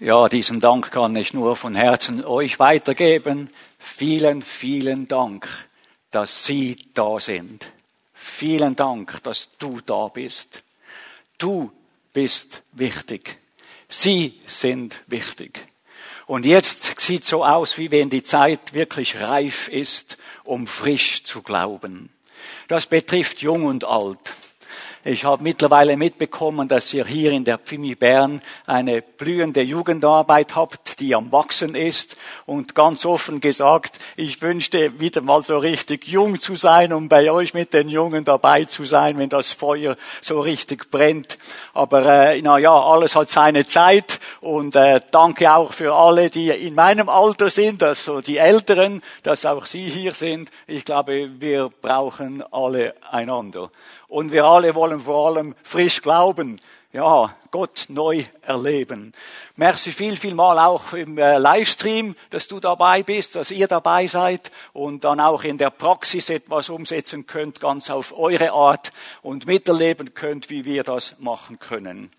[0.00, 3.50] Ja, diesen Dank kann ich nur von Herzen euch weitergeben.
[3.80, 5.48] Vielen, vielen Dank,
[6.12, 7.72] dass Sie da sind.
[8.14, 10.62] Vielen Dank, dass du da bist.
[11.36, 11.72] Du
[12.12, 13.38] bist wichtig.
[13.88, 15.66] Sie sind wichtig.
[16.26, 21.42] Und jetzt sieht so aus, wie wenn die Zeit wirklich reif ist, um frisch zu
[21.42, 22.10] glauben.
[22.68, 24.32] Das betrifft Jung und Alt.
[25.04, 30.98] Ich habe mittlerweile mitbekommen, dass ihr hier in der Pfimi Bern eine blühende Jugendarbeit habt,
[30.98, 32.16] die am Wachsen ist.
[32.46, 37.30] Und ganz offen gesagt, ich wünschte wieder mal so richtig jung zu sein, um bei
[37.30, 41.38] euch mit den Jungen dabei zu sein, wenn das Feuer so richtig brennt.
[41.74, 44.18] Aber äh, na ja, alles hat seine Zeit.
[44.40, 49.46] Und äh, danke auch für alle, die in meinem Alter sind, also die Älteren, dass
[49.46, 50.50] auch Sie hier sind.
[50.66, 53.70] Ich glaube, wir brauchen alle einander.
[54.08, 56.58] Und wir alle wollen vor allem frisch glauben.
[56.90, 59.12] Ja, Gott neu erleben.
[59.56, 64.06] Merci viel, viel mal auch im äh, Livestream, dass du dabei bist, dass ihr dabei
[64.06, 69.46] seid und dann auch in der Praxis etwas umsetzen könnt, ganz auf eure Art und
[69.46, 72.10] miterleben könnt, wie wir das machen können.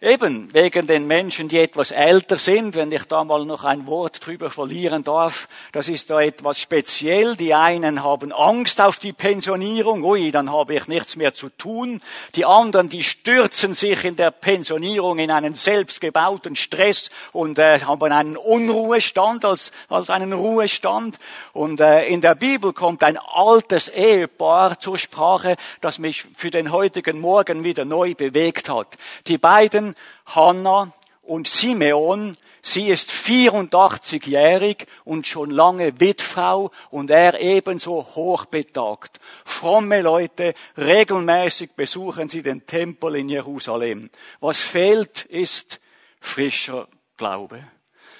[0.00, 4.24] Eben wegen den Menschen, die etwas älter sind, wenn ich da mal noch ein Wort
[4.24, 7.34] drüber verlieren darf, das ist da etwas speziell.
[7.34, 12.00] Die einen haben Angst auf die Pensionierung, ui, dann habe ich nichts mehr zu tun.
[12.36, 18.12] Die anderen, die stürzen sich in der Pensionierung in einen selbstgebauten Stress und äh, haben
[18.12, 21.18] einen Unruhestand als, als einen Ruhestand.
[21.52, 26.70] Und äh, in der Bibel kommt ein altes Ehepaar zur Sprache, das mich für den
[26.70, 28.96] heutigen Morgen wieder neu bewegt hat.
[29.26, 29.87] Die beiden
[30.26, 32.36] Hannah und Simeon.
[32.62, 39.20] Sie ist 84-jährig und schon lange Witfrau und er ebenso hochbetagt.
[39.44, 44.10] Fromme Leute, regelmäßig besuchen sie den Tempel in Jerusalem.
[44.40, 45.80] Was fehlt, ist
[46.20, 47.64] frischer Glaube.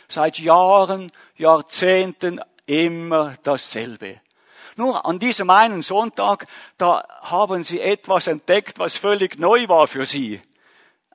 [0.09, 4.21] Seit Jahren, Jahrzehnten immer dasselbe.
[4.77, 6.47] Nur an diesem einen Sonntag,
[6.79, 10.41] da haben sie etwas entdeckt, was völlig neu war für sie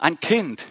[0.03, 0.61] ein Kind.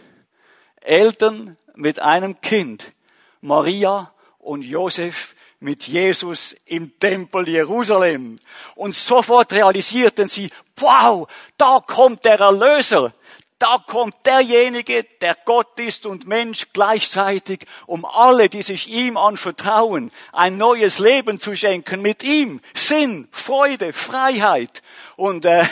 [0.82, 2.92] Eltern mit einem Kind.
[3.40, 8.36] Maria und Josef mit Jesus im Tempel Jerusalem.
[8.74, 11.26] Und sofort realisierten sie, wow,
[11.56, 13.14] da kommt der Erlöser.
[13.62, 20.10] Da kommt derjenige, der Gott ist und Mensch gleichzeitig, um alle, die sich ihm anvertrauen,
[20.32, 22.60] ein neues Leben zu schenken mit ihm.
[22.74, 24.82] Sinn, Freude, Freiheit.
[25.14, 25.62] Und äh,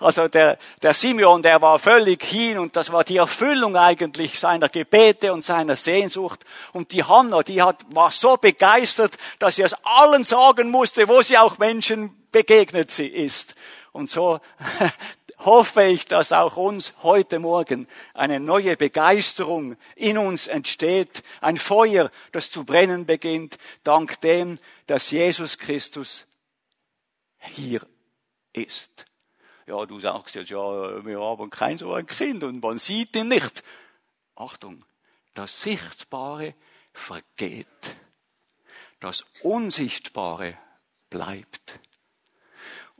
[0.00, 4.68] also der, der Simeon, der war völlig hin und das war die Erfüllung eigentlich seiner
[4.68, 6.40] Gebete und seiner Sehnsucht.
[6.72, 11.22] Und die Hannah, die hat, war so begeistert, dass sie es allen sagen musste, wo
[11.22, 13.54] sie auch Menschen begegnet sie ist.
[13.92, 14.40] Und so
[15.38, 22.10] hoffe ich, dass auch uns heute Morgen eine neue Begeisterung in uns entsteht, ein Feuer,
[22.32, 26.26] das zu brennen beginnt, dank dem, dass Jesus Christus
[27.38, 27.80] hier
[28.52, 29.04] ist.
[29.66, 33.28] Ja, du sagst jetzt, ja, wir haben kein so ein Kind und man sieht ihn
[33.28, 33.64] nicht.
[34.36, 34.84] Achtung,
[35.34, 36.54] das Sichtbare
[36.92, 37.66] vergeht.
[39.00, 40.56] Das Unsichtbare
[41.10, 41.80] bleibt.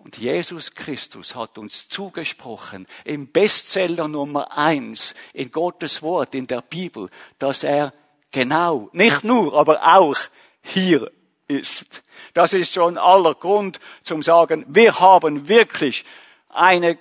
[0.06, 6.60] Und Jesus Christus hat uns zugesprochen im Bestseller Nummer eins in Gottes Wort in der
[6.60, 7.92] Bibel, dass er
[8.30, 10.16] genau, nicht nur, aber auch
[10.62, 11.10] hier
[11.48, 12.04] ist.
[12.34, 16.04] Das ist schon aller Grund zum sagen, wir haben wirklich
[16.50, 17.00] eine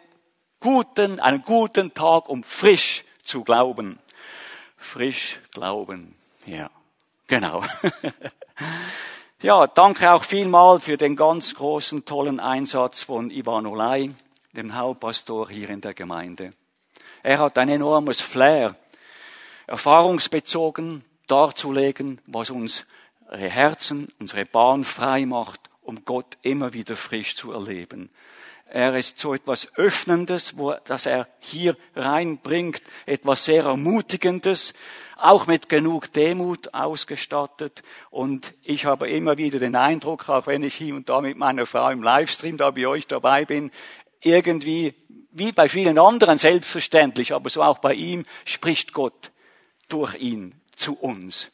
[0.59, 3.99] guten, einen guten Tag, um frisch zu glauben.
[4.77, 6.15] Frisch glauben.
[6.47, 6.71] Ja,
[7.27, 7.63] genau.
[9.45, 14.09] Ja, danke auch vielmal für den ganz großen, tollen Einsatz von Ivan Olay,
[14.53, 16.49] dem Hauptpastor hier in der Gemeinde.
[17.21, 18.75] Er hat ein enormes Flair,
[19.67, 22.87] erfahrungsbezogen darzulegen, was unsere
[23.29, 28.09] Herzen, unsere Bahn frei macht, um Gott immer wieder frisch zu erleben.
[28.75, 34.73] Er ist so etwas Öffnendes, wo, das er hier reinbringt, etwas sehr Ermutigendes,
[35.15, 37.83] auch mit genug Demut ausgestattet.
[38.09, 41.65] Und ich habe immer wieder den Eindruck, auch wenn ich hier und da mit meiner
[41.65, 43.71] Frau im Livestream da bei euch dabei bin,
[44.19, 44.93] irgendwie,
[45.31, 49.31] wie bei vielen anderen selbstverständlich, aber so auch bei ihm, spricht Gott
[49.87, 51.49] durch ihn zu uns.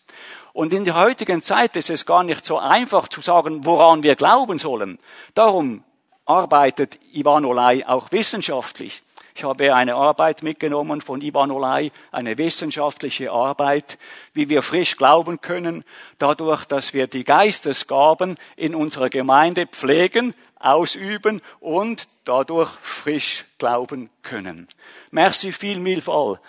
[0.54, 4.16] Und in der heutigen Zeit ist es gar nicht so einfach zu sagen, woran wir
[4.16, 4.98] glauben sollen.
[5.36, 5.84] Darum
[6.26, 9.04] arbeitet Ivan Olay auch wissenschaftlich.
[9.34, 13.98] Ich habe eine Arbeit mitgenommen von Ivan Olay, eine wissenschaftliche Arbeit,
[14.34, 15.84] wie wir frisch glauben können,
[16.18, 24.68] dadurch, dass wir die Geistesgaben in unserer Gemeinde pflegen, ausüben und dadurch frisch glauben können.
[25.12, 26.40] Merci viel, viel,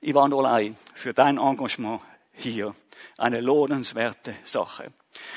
[0.00, 2.00] Ivan Olay, für dein Engagement
[2.32, 2.74] hier.
[3.18, 4.92] Eine lohnenswerte Sache.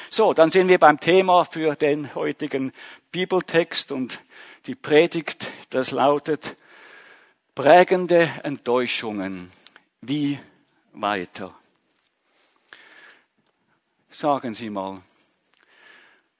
[0.10, 2.72] So, dann sind wir beim Thema für den heutigen
[3.12, 4.22] Bibeltext und
[4.68, 6.56] die Predigt, das lautet
[7.54, 9.52] prägende Enttäuschungen.
[10.02, 10.40] Wie
[10.94, 11.54] weiter?
[14.10, 15.02] Sagen Sie mal,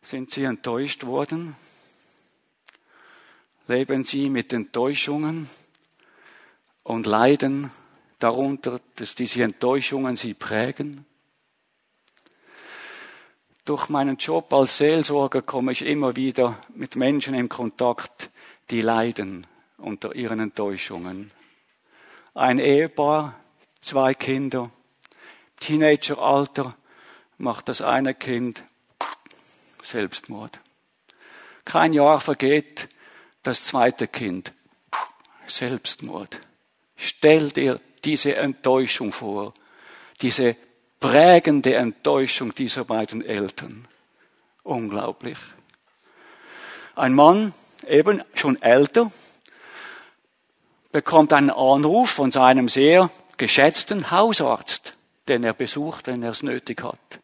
[0.02, 1.56] sind Sie enttäuscht worden?
[3.68, 5.50] Leben Sie mit Enttäuschungen
[6.84, 7.72] und leiden
[8.20, 11.06] darunter, dass diese Enttäuschungen Sie prägen?
[13.66, 18.30] Durch meinen Job als Seelsorger komme ich immer wieder mit Menschen in Kontakt,
[18.70, 19.48] die leiden
[19.78, 21.34] unter ihren Enttäuschungen.
[22.36, 23.34] Ein Ehepaar,
[23.80, 24.70] zwei Kinder,
[25.60, 26.70] Teenageralter,
[27.40, 28.64] macht das eine Kind
[29.82, 30.60] Selbstmord.
[31.66, 32.88] Kein Jahr vergeht,
[33.42, 34.54] das zweite Kind
[35.48, 36.40] Selbstmord.
[36.98, 39.56] Stell dir diese Enttäuschung vor,
[40.22, 40.56] diese
[41.06, 43.88] prägende Enttäuschung dieser beiden Eltern.
[44.64, 45.38] Unglaublich.
[46.96, 47.54] Ein Mann,
[47.88, 49.12] eben schon älter,
[50.92, 54.94] bekommt einen Anruf von seinem sehr geschätzten Hausarzt,
[55.28, 57.20] den er besucht, wenn er es nötig hat.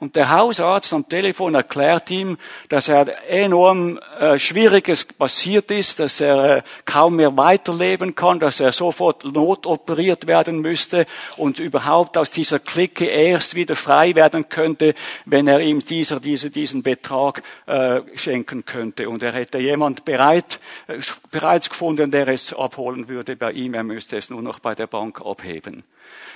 [0.00, 2.38] Und der Hausarzt am Telefon erklärt ihm,
[2.70, 8.60] dass er enorm äh, Schwieriges passiert ist, dass er äh, kaum mehr weiterleben kann, dass
[8.60, 11.04] er sofort notoperiert werden müsste
[11.36, 14.94] und überhaupt aus dieser Clique erst wieder frei werden könnte,
[15.26, 19.06] wenn er ihm dieser, dieser, diesen Betrag äh, schenken könnte.
[19.06, 20.98] Und er hätte jemand bereit, äh,
[21.30, 23.74] bereits gefunden, der es abholen würde bei ihm.
[23.74, 25.84] Er müsste es nur noch bei der Bank abheben.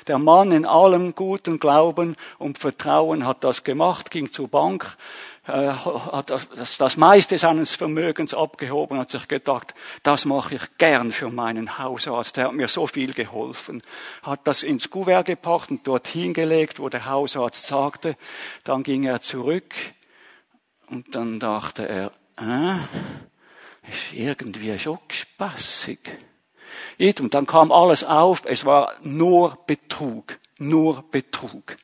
[0.07, 4.97] Der Mann in allem guten Glauben und Vertrauen hat das gemacht, ging zur Bank,
[5.47, 11.31] äh, hat das, meiste seines Vermögens abgehoben, hat sich gedacht, das mache ich gern für
[11.31, 13.83] meinen Hausarzt, der hat mir so viel geholfen.
[14.23, 18.17] Hat das ins Kuvert gepackt und dort hingelegt, wo der Hausarzt sagte.
[18.65, 19.75] Dann ging er zurück
[20.89, 22.79] und dann dachte er, äh,
[23.91, 25.99] ist irgendwie schon spaßig.
[26.99, 31.77] Und dann kam alles auf, es war nur Betrug, nur Betrug.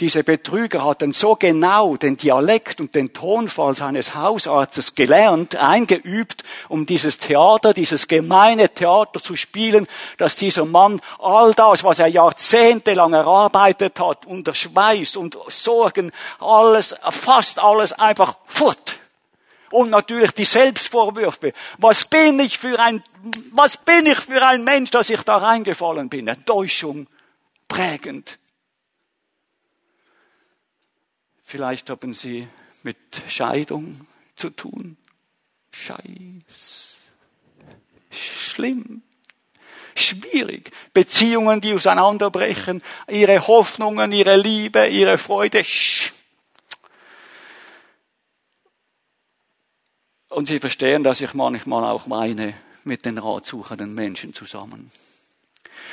[0.00, 6.84] Diese Betrüger hatten so genau den Dialekt und den Tonfall seines Hausarztes gelernt, eingeübt, um
[6.84, 9.86] dieses Theater, dieses gemeine Theater zu spielen,
[10.18, 16.10] dass dieser Mann all das, was er jahrzehntelang erarbeitet hat, unter Schweiß und Sorgen,
[16.40, 18.96] alles, fast alles einfach fort
[19.74, 21.52] und natürlich die Selbstvorwürfe.
[21.78, 23.02] Was bin ich für ein,
[23.50, 26.28] was bin ich für ein Mensch, dass ich da reingefallen bin?
[26.28, 27.08] Enttäuschung,
[27.66, 28.38] prägend.
[31.42, 32.48] Vielleicht haben Sie
[32.84, 32.96] mit
[33.28, 34.06] Scheidung
[34.36, 34.96] zu tun.
[35.72, 36.98] Scheiß.
[38.10, 39.02] Schlimm.
[39.96, 40.70] Schwierig.
[40.92, 45.64] Beziehungen, die auseinanderbrechen, ihre Hoffnungen, ihre Liebe, ihre Freude.
[50.34, 54.90] Und Sie verstehen, dass ich manchmal auch weine mit den ratsuchenden Menschen zusammen.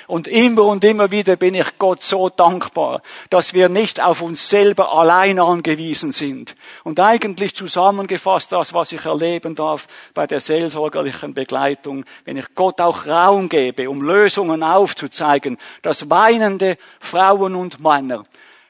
[0.08, 4.50] Und immer und immer wieder bin ich Gott so dankbar, dass wir nicht auf uns
[4.50, 6.56] selber allein angewiesen sind.
[6.84, 12.82] Und eigentlich zusammengefasst das, was ich erleben darf bei der seelsorgerlichen Begleitung, wenn ich Gott
[12.82, 18.24] auch Raum gebe, um Lösungen aufzuzeigen, dass weinende Frauen und Männer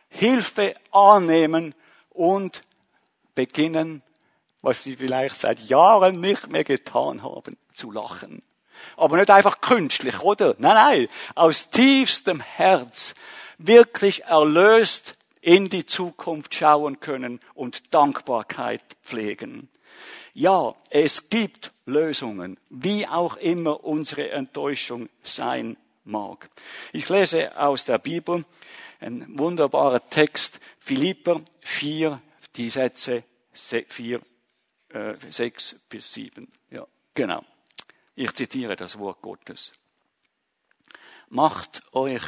[0.10, 1.74] Hilfe annehmen
[2.10, 2.62] und
[3.36, 4.04] beginnen
[4.62, 8.42] was sie vielleicht seit Jahren nicht mehr getan haben, zu lachen.
[8.98, 10.56] Aber nicht einfach künstlich, oder?
[10.58, 13.14] Nein, nein, aus tiefstem Herz
[13.58, 19.70] wirklich erlöst in die Zukunft schauen können und Dankbarkeit pflegen.
[20.34, 26.50] Ja, es gibt Lösungen, wie auch immer unsere Enttäuschung sein mag.
[26.94, 28.46] Ich lese aus der Bibel
[29.00, 32.18] ein wunderbarer Text, Philipper 4,
[32.56, 34.22] die Sätze 4
[34.94, 36.48] äh, 6 bis 7.
[36.70, 37.44] Ja, genau.
[38.16, 39.74] Ich zitiere das Wort Gottes.
[41.30, 42.24] Macht euch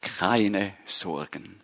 [0.00, 1.60] keine Sorgen,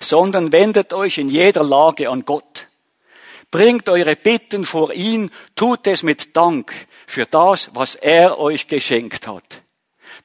[0.00, 2.66] sondern wendet euch in jeder Lage an Gott.
[3.50, 6.72] Bringt eure Bitten vor ihn, tut es mit Dank
[7.06, 9.62] für das, was er euch geschenkt hat.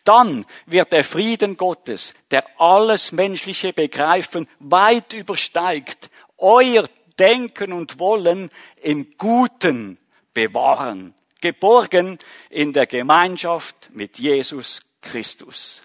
[0.03, 6.87] Dann wird der Frieden Gottes, der alles menschliche Begreifen weit übersteigt, euer
[7.19, 8.49] Denken und Wollen
[8.81, 9.97] im Guten
[10.33, 15.81] bewahren, geborgen in der Gemeinschaft mit Jesus Christus.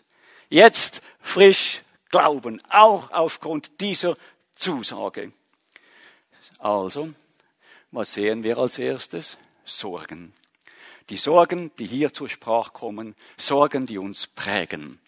[0.48, 4.16] Jetzt frisch glauben, auch aufgrund dieser
[4.54, 5.32] Zusage.
[6.58, 7.10] Also,
[7.90, 9.38] was sehen wir als erstes?
[9.64, 10.32] Sorgen.
[11.10, 14.98] Die Sorgen, die hier zur Sprache kommen, Sorgen, die uns prägen.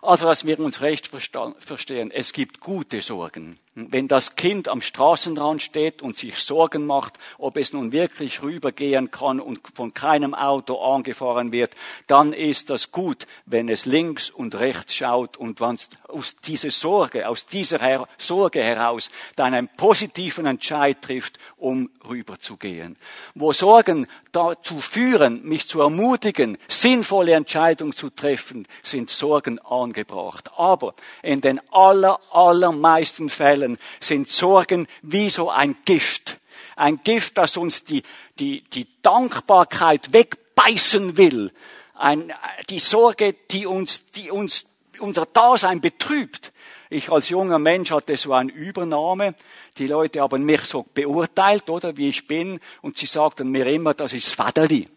[0.00, 3.58] Also, dass wir uns recht verstehen, es gibt gute Sorgen.
[3.76, 9.10] Wenn das Kind am Straßenrand steht und sich Sorgen macht, ob es nun wirklich rübergehen
[9.10, 11.74] kann und von keinem Auto angefahren wird,
[12.06, 15.76] dann ist das gut, wenn es links und rechts schaut und wenn
[16.06, 22.96] aus dieser Sorge, aus dieser Sorge heraus dann einen positiven Entscheid trifft, um rüberzugehen.
[23.34, 30.50] Wo Sorgen dazu führen, mich zu ermutigen, sinnvolle Entscheidungen zu treffen, sind Sorgen angebracht.
[30.56, 36.40] Aber in den aller, allermeisten Fällen sind Sorgen wie so ein Gift.
[36.76, 38.02] Ein Gift, das uns die,
[38.38, 41.52] die, die Dankbarkeit wegbeißen will.
[41.94, 42.32] Ein,
[42.68, 44.64] die Sorge, die uns, die uns
[44.98, 46.52] unser Dasein betrübt.
[46.90, 49.34] Ich als junger Mensch hatte so eine Übernahme.
[49.78, 53.94] Die Leute haben mich so beurteilt, oder wie ich bin, und sie sagten mir immer,
[53.94, 54.88] das ist Fadeli.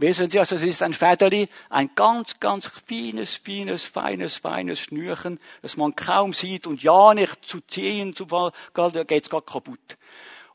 [0.00, 5.38] Wissen Sie, also es ist ein Federli, ein ganz, ganz feines, feines, feines, feines Schnürchen,
[5.60, 8.50] das man kaum sieht und ja nicht zu ziehen, zu da
[9.04, 9.98] geht's gar kaputt.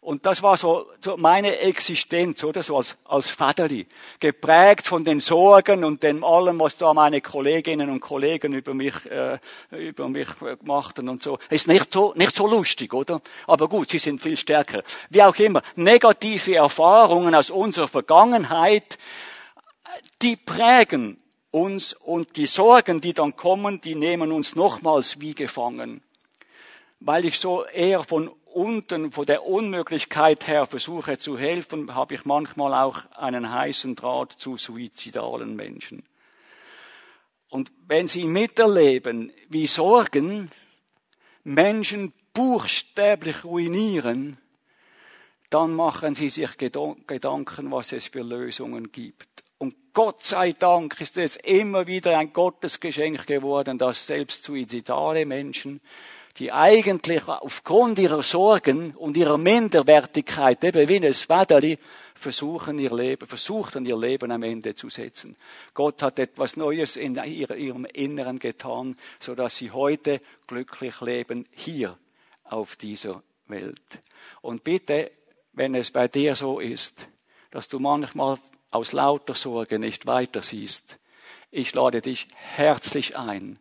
[0.06, 3.88] Und das war so, so meine Existenz, oder so als, als Federli.
[4.20, 8.94] Geprägt von den Sorgen und dem allem, was da meine Kolleginnen und Kollegen über mich,
[9.08, 9.40] äh,
[9.72, 10.28] über mich
[10.62, 11.40] machten und so.
[11.50, 13.20] Ist nicht so, nicht so lustig, oder?
[13.48, 14.84] Aber gut, sie sind viel stärker.
[15.10, 15.64] Wie auch immer.
[15.74, 19.00] Negative Erfahrungen aus unserer Vergangenheit,
[20.22, 21.20] die prägen
[21.50, 26.04] uns und die Sorgen, die dann kommen, die nehmen uns nochmals wie gefangen.
[27.00, 32.26] Weil ich so eher von unten, von der Unmöglichkeit her versuche zu helfen, habe ich
[32.26, 36.04] manchmal auch einen heißen Draht zu suizidalen Menschen.
[37.50, 40.52] Und wenn Sie miterleben, wie Sorgen
[41.44, 44.38] Menschen buchstäblich ruinieren,
[45.50, 49.44] dann machen Sie sich Gedanken, was es für Lösungen gibt.
[49.58, 55.82] Und Gott sei Dank ist es immer wieder ein Gottesgeschenk geworden, dass selbst suizidale Menschen,
[56.38, 61.77] die eigentlich aufgrund ihrer Sorgen und ihrer Minderwertigkeit, eben wie ein Federli,
[62.13, 65.36] versuchen ihr Leben, versuchten ihr Leben am Ende zu setzen.
[65.74, 71.98] Gott hat etwas Neues in ihrem Inneren getan, so dass sie heute glücklich leben hier
[72.44, 74.01] auf dieser Welt.
[74.42, 75.12] Und bitte,
[75.54, 77.08] wenn es bei dir so ist,
[77.51, 78.38] dass du manchmal
[78.72, 80.98] aus lauter Sorge nicht weiter siehst,
[81.51, 83.60] ich lade dich herzlich ein,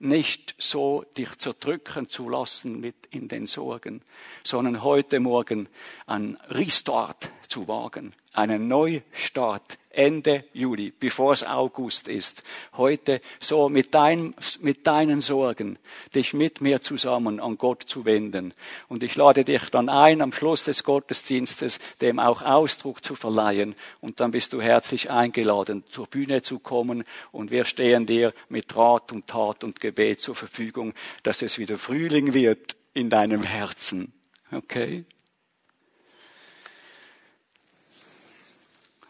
[0.00, 4.02] nicht so dich zerdrücken zu lassen mit in den Sorgen,
[4.42, 5.68] sondern heute Morgen
[6.06, 12.44] ein Restart zu wagen, einen Neustart Ende Juli, bevor es August ist.
[12.76, 15.78] Heute so mit, dein, mit deinen Sorgen
[16.14, 18.54] dich mit mir zusammen an Gott zu wenden.
[18.88, 23.74] Und ich lade dich dann ein, am Schluss des Gottesdienstes dem auch Ausdruck zu verleihen.
[24.00, 27.02] Und dann bist du herzlich eingeladen, zur Bühne zu kommen.
[27.32, 30.94] Und wir stehen dir mit Rat und Tat und Gebet zur Verfügung,
[31.24, 34.12] dass es wieder Frühling wird in deinem Herzen.
[34.52, 35.04] Okay?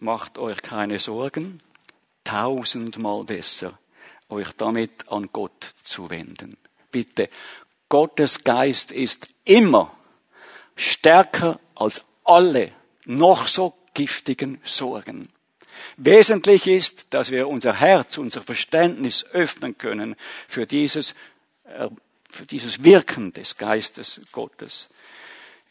[0.00, 1.60] Macht euch keine Sorgen,
[2.24, 3.78] tausendmal besser,
[4.28, 6.56] euch damit an Gott zu wenden.
[6.90, 7.28] Bitte,
[7.88, 9.94] Gottes Geist ist immer
[10.76, 12.72] stärker als alle
[13.04, 15.28] noch so giftigen Sorgen.
[15.96, 20.14] Wesentlich ist, dass wir unser Herz, unser Verständnis öffnen können
[20.46, 21.14] für dieses,
[21.64, 21.88] äh,
[22.28, 24.88] für dieses Wirken des Geistes Gottes.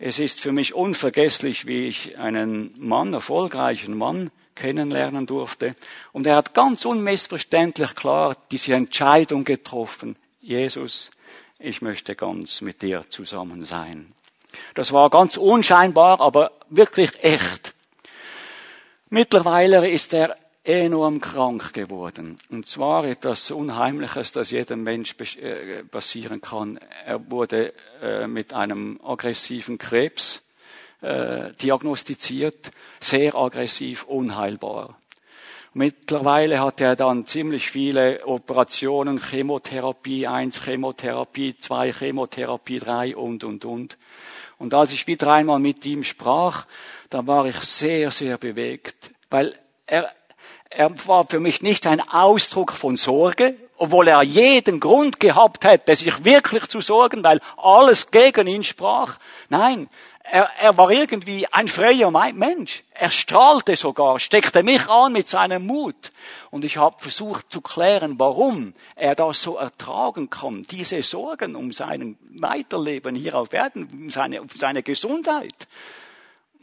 [0.02, 5.76] Es ist für mich unvergesslich, wie ich einen Mann, erfolgreichen Mann, kennenlernen durfte.
[6.14, 10.16] Und er hat ganz unmissverständlich klar diese Entscheidung getroffen.
[10.40, 11.12] Jesus,
[11.60, 14.14] ich möchte ganz mit dir zusammen sein.
[14.74, 17.74] Das war ganz unscheinbar, aber wirklich echt.
[19.10, 22.38] Mittlerweile ist er enorm krank geworden.
[22.50, 26.80] Und zwar etwas Unheimliches, das jedem Mensch äh, passieren kann.
[27.06, 30.42] Er wurde äh, mit einem aggressiven Krebs
[31.02, 34.98] äh, diagnostiziert, sehr aggressiv, unheilbar.
[35.74, 43.66] Mittlerweile hat er dann ziemlich viele Operationen, Chemotherapie 1, Chemotherapie 2, Chemotherapie 3 und, und,
[43.66, 43.98] und.
[44.58, 46.66] Und als ich wieder einmal mit ihm sprach,
[47.10, 50.12] da war ich sehr, sehr bewegt, weil er,
[50.70, 55.96] er war für mich nicht ein Ausdruck von Sorge, obwohl er jeden Grund gehabt hätte,
[55.96, 59.18] sich wirklich zu sorgen, weil alles gegen ihn sprach.
[59.50, 59.90] Nein,
[60.24, 62.84] er, er war irgendwie ein freier Mensch.
[62.94, 66.12] Er strahlte sogar, steckte mich an mit seinem Mut.
[66.52, 71.72] Und ich habe versucht zu klären, warum er das so ertragen kann, diese Sorgen um
[71.72, 75.68] sein Weiterleben hier auf Erden, um seine, um seine Gesundheit.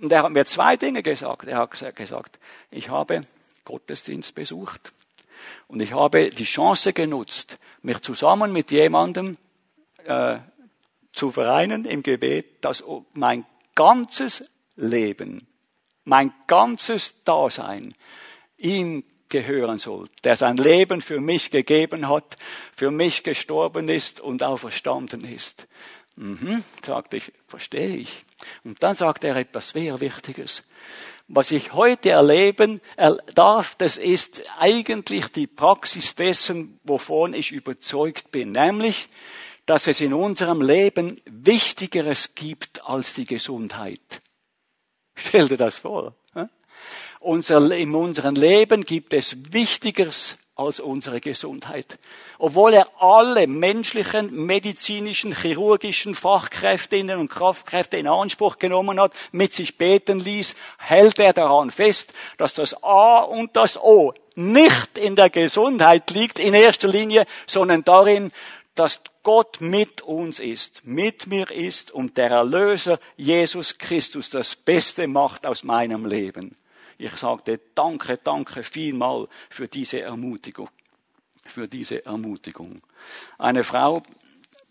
[0.01, 1.49] Und er hat mir zwei Dinge gesagt.
[1.49, 2.39] Er hat gesagt,
[2.71, 3.23] ich habe
[3.67, 4.93] Gottesdienst besucht
[5.69, 9.37] und ich habe die Chance genutzt, mich zusammen mit jemandem
[10.05, 10.39] äh,
[11.13, 12.83] zu vereinen im Gebet, dass
[13.13, 13.45] mein
[13.75, 14.45] ganzes
[14.77, 15.47] Leben,
[16.05, 17.95] mein ganzes Dasein
[18.57, 22.37] ihm gehören soll, der sein Leben für mich gegeben hat,
[22.75, 25.67] für mich gestorben ist und auferstanden ist.
[26.17, 28.25] Mhm, sagte ich, verstehe ich.
[28.65, 30.63] Und dann sagte er etwas sehr Wichtiges.
[31.29, 32.81] Was ich heute erleben
[33.35, 39.09] darf, das ist eigentlich die Praxis dessen, wovon ich überzeugt bin, nämlich,
[39.67, 44.23] dass es in unserem Leben Wichtigeres gibt als die Gesundheit.
[45.17, 46.15] Stell dir das vor.
[47.21, 51.99] In unserem Leben gibt es Wichtigeres als unsere Gesundheit.
[52.39, 59.77] Obwohl er alle menschlichen, medizinischen, chirurgischen Fachkräftinnen und Kraftkräfte in Anspruch genommen hat, mit sich
[59.77, 65.31] beten ließ, hält er daran fest, dass das A und das O nicht in der
[65.31, 68.33] Gesundheit liegt in erster Linie, sondern darin,
[68.75, 75.07] dass Gott mit uns ist, mit mir ist und der Erlöser Jesus Christus das Beste
[75.07, 76.53] macht aus meinem Leben.
[76.99, 80.71] Ich sagte danke, danke vielmal für diese Ermutigung,
[81.45, 82.81] für diese Ermutigung.
[83.39, 84.03] Eine Frau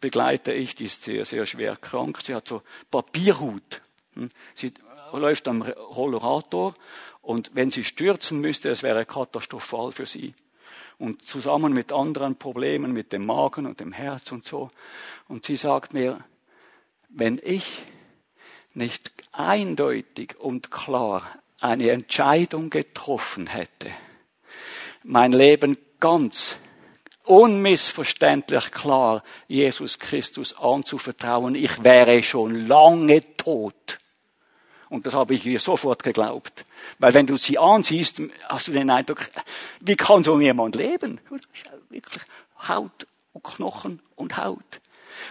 [0.01, 2.21] begleite ich, die ist sehr, sehr schwer krank.
[2.21, 3.81] Sie hat so Papierhut.
[4.13, 4.29] Hm?
[4.53, 4.73] Sie
[5.13, 6.73] läuft am Rollator
[7.21, 10.33] und wenn sie stürzen müsste, es wäre katastrophal für sie.
[10.97, 14.71] Und zusammen mit anderen Problemen, mit dem Magen und dem Herz und so.
[15.27, 16.23] Und sie sagt mir,
[17.09, 17.83] wenn ich
[18.73, 21.23] nicht eindeutig und klar
[21.65, 23.91] eine Entscheidung getroffen hätte,
[25.03, 26.57] mein Leben ganz
[27.23, 33.97] unmissverständlich klar Jesus Christus anzuvertrauen, ich wäre schon lange tot.
[34.89, 36.65] Und das habe ich ihr sofort geglaubt.
[36.99, 39.29] Weil wenn du sie ansiehst, hast du den Eindruck,
[39.79, 41.19] wie kann so jemand leben?
[41.89, 42.21] Wirklich
[42.67, 44.81] Haut und Knochen und Haut.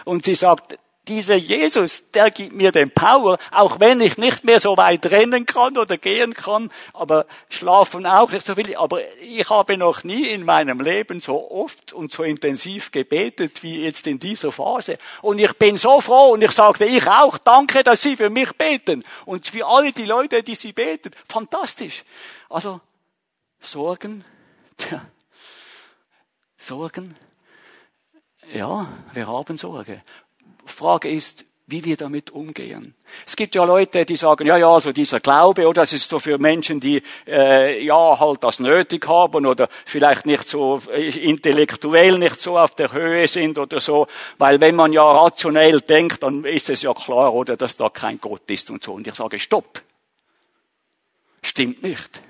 [0.03, 0.77] Und sie sagt,
[1.07, 5.45] dieser Jesus, der gibt mir den Power, auch wenn ich nicht mehr so weit rennen
[5.45, 8.75] kann oder gehen kann, aber schlafen auch nicht so viel.
[8.75, 13.83] Aber ich habe noch nie in meinem Leben so oft und so intensiv gebetet wie
[13.83, 14.97] jetzt in dieser Phase.
[15.21, 18.51] Und ich bin so froh und ich sagte, ich auch, danke, dass Sie für mich
[18.53, 19.03] beten.
[19.25, 21.11] Und für alle die Leute, die Sie beten.
[21.27, 22.03] Fantastisch.
[22.49, 22.81] Also,
[23.61, 24.23] Sorgen,
[24.77, 25.05] tja,
[26.57, 27.15] Sorgen,
[28.53, 30.03] ja, wir haben Sorge.
[30.65, 32.93] Frage ist, wie wir damit umgehen.
[33.25, 36.09] Es gibt ja Leute, die sagen, ja, ja, so also dieser Glaube, oder das ist
[36.09, 41.09] so für Menschen, die äh, ja halt das nötig haben oder vielleicht nicht so äh,
[41.09, 44.05] intellektuell nicht so auf der Höhe sind oder so,
[44.37, 48.21] weil wenn man ja rationell denkt, dann ist es ja klar, oder, dass da kein
[48.21, 48.93] Gott ist und so.
[48.93, 49.81] Und ich sage, stopp,
[51.41, 52.21] stimmt nicht.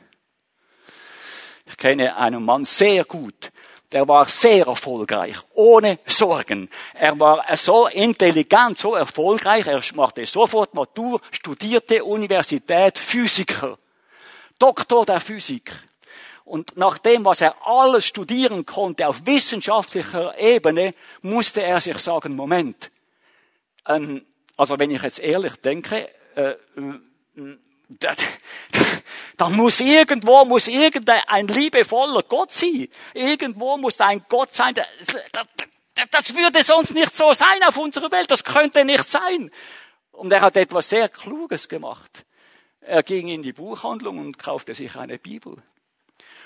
[1.67, 3.51] Ich kenne einen Mann sehr gut,
[3.95, 6.69] der war sehr erfolgreich, ohne Sorgen.
[6.93, 13.77] Er war so intelligent, so erfolgreich, er machte sofort Matur, studierte Universität, Physiker,
[14.59, 15.71] Doktor der Physik.
[16.43, 22.35] Und nach dem, was er alles studieren konnte auf wissenschaftlicher Ebene, musste er sich sagen,
[22.35, 22.91] Moment,
[23.87, 24.25] ähm,
[24.57, 26.55] also wenn ich jetzt ehrlich denke, äh,
[27.89, 28.13] da,
[29.37, 32.87] da muss irgendwo, muss irgendein liebevoller Gott sein.
[33.13, 34.73] Irgendwo muss ein Gott sein.
[34.73, 34.87] Das,
[35.31, 35.45] das,
[36.11, 38.31] das würde sonst nicht so sein auf unserer Welt.
[38.31, 39.51] Das könnte nicht sein.
[40.11, 42.25] Und er hat etwas sehr Kluges gemacht.
[42.79, 45.57] Er ging in die Buchhandlung und kaufte sich eine Bibel.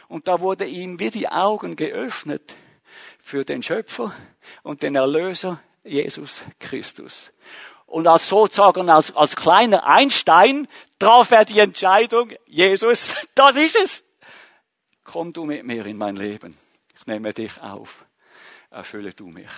[0.07, 2.55] Und da wurde ihm wie die Augen geöffnet
[3.19, 4.15] für den Schöpfer
[4.63, 7.31] und den Erlöser Jesus Christus.
[7.89, 10.67] Und als sozusagen als, als kleiner Einstein
[10.99, 14.03] traf er die Entscheidung, Jesus, das ist es.
[15.03, 16.55] Komm du mit mir in mein Leben.
[16.95, 18.05] Ich nehme dich auf.
[18.69, 19.49] Erfülle du mich.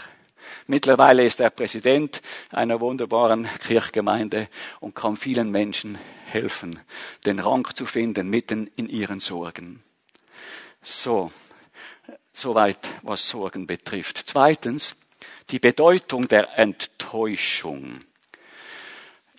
[0.65, 4.48] Mittlerweile ist er Präsident einer wunderbaren Kirchgemeinde
[4.80, 6.80] und kann vielen Menschen helfen,
[7.26, 9.84] den Rang zu finden mitten in ihren Sorgen.
[10.82, 11.32] So,
[12.32, 14.24] soweit was Sorgen betrifft.
[14.26, 14.96] Zweitens,
[15.50, 18.00] die Bedeutung der Enttäuschung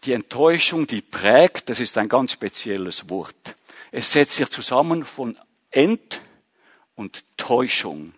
[0.05, 3.57] die Enttäuschung, die prägt, das ist ein ganz spezielles Wort.
[3.91, 5.39] Es setzt sich zusammen von
[5.71, 6.23] Ent
[6.95, 8.13] und Täuschung.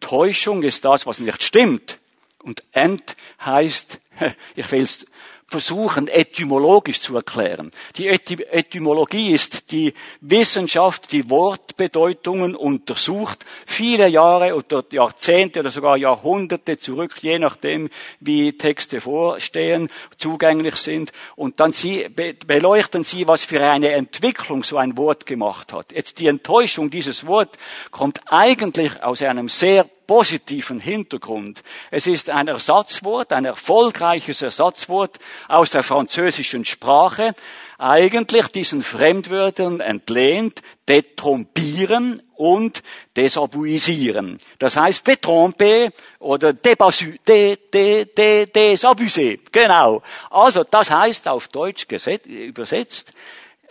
[0.00, 1.98] Täuschung ist das, was nicht stimmt.
[2.42, 4.00] Und Ent heißt,
[4.56, 5.06] ich will es
[5.52, 7.70] versuchen, etymologisch zu erklären.
[7.96, 16.78] Die Etymologie ist die Wissenschaft, die Wortbedeutungen untersucht, viele Jahre oder Jahrzehnte oder sogar Jahrhunderte
[16.78, 21.12] zurück, je nachdem, wie Texte vorstehen, zugänglich sind.
[21.36, 25.92] Und dann sie, beleuchten sie, was für eine Entwicklung so ein Wort gemacht hat.
[25.94, 27.58] Jetzt die Enttäuschung dieses Wort
[27.90, 31.62] kommt eigentlich aus einem sehr positiven Hintergrund.
[31.90, 37.34] Es ist ein Ersatzwort, ein erfolgreiches Ersatzwort aus der französischen Sprache,
[37.78, 42.82] eigentlich diesen Fremdwörtern entlehnt, detrompieren und
[43.16, 44.38] desabuisieren.
[44.58, 47.06] Das heißt detromper oder desabuser.
[47.26, 49.34] De, de, de, desabuser.
[49.50, 50.02] Genau.
[50.30, 51.86] Also das heißt auf Deutsch
[52.24, 53.12] übersetzt,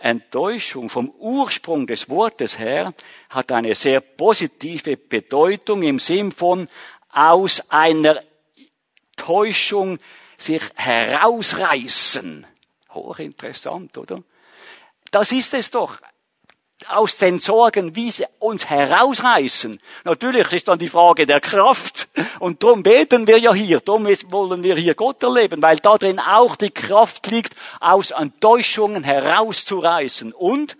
[0.02, 2.92] Enttäuschung vom Ursprung des Wortes her
[3.30, 6.68] hat eine sehr positive Bedeutung im Sinn von
[7.10, 8.20] aus einer
[9.16, 9.98] Täuschung
[10.36, 12.46] sich herausreißen.
[12.90, 14.22] Hochinteressant, oder?
[15.10, 16.00] Das ist es doch
[16.90, 19.80] aus den Sorgen, wie sie uns herausreißen.
[20.04, 22.08] Natürlich ist dann die Frage der Kraft.
[22.38, 26.20] Und darum beten wir ja hier, darum wollen wir hier Gott erleben, weil da drin
[26.20, 30.32] auch die Kraft liegt, aus Enttäuschungen herauszureißen.
[30.32, 30.76] Und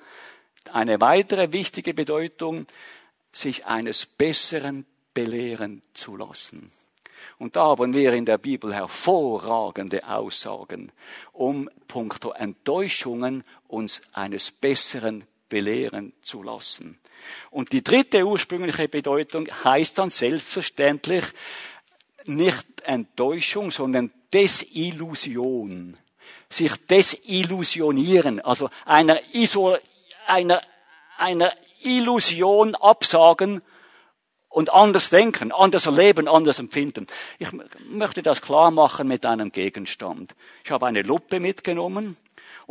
[0.72, 2.66] eine weitere wichtige Bedeutung,
[3.32, 6.70] sich eines Besseren belehren zu lassen.
[7.38, 10.92] Und da haben wir in der Bibel hervorragende Aussagen,
[11.32, 16.98] um puncto Enttäuschungen uns eines Besseren belehren zu lassen.
[17.50, 21.24] Und die dritte ursprüngliche Bedeutung heißt dann selbstverständlich
[22.24, 25.94] nicht Enttäuschung, sondern Desillusion.
[26.48, 29.78] Sich desillusionieren, also einer, Isol
[30.26, 30.62] einer,
[31.18, 33.60] einer Illusion absagen
[34.48, 37.06] und anders denken, anders erleben, anders empfinden.
[37.38, 37.48] Ich
[37.90, 40.34] möchte das klar machen mit einem Gegenstand.
[40.64, 42.16] Ich habe eine Lupe mitgenommen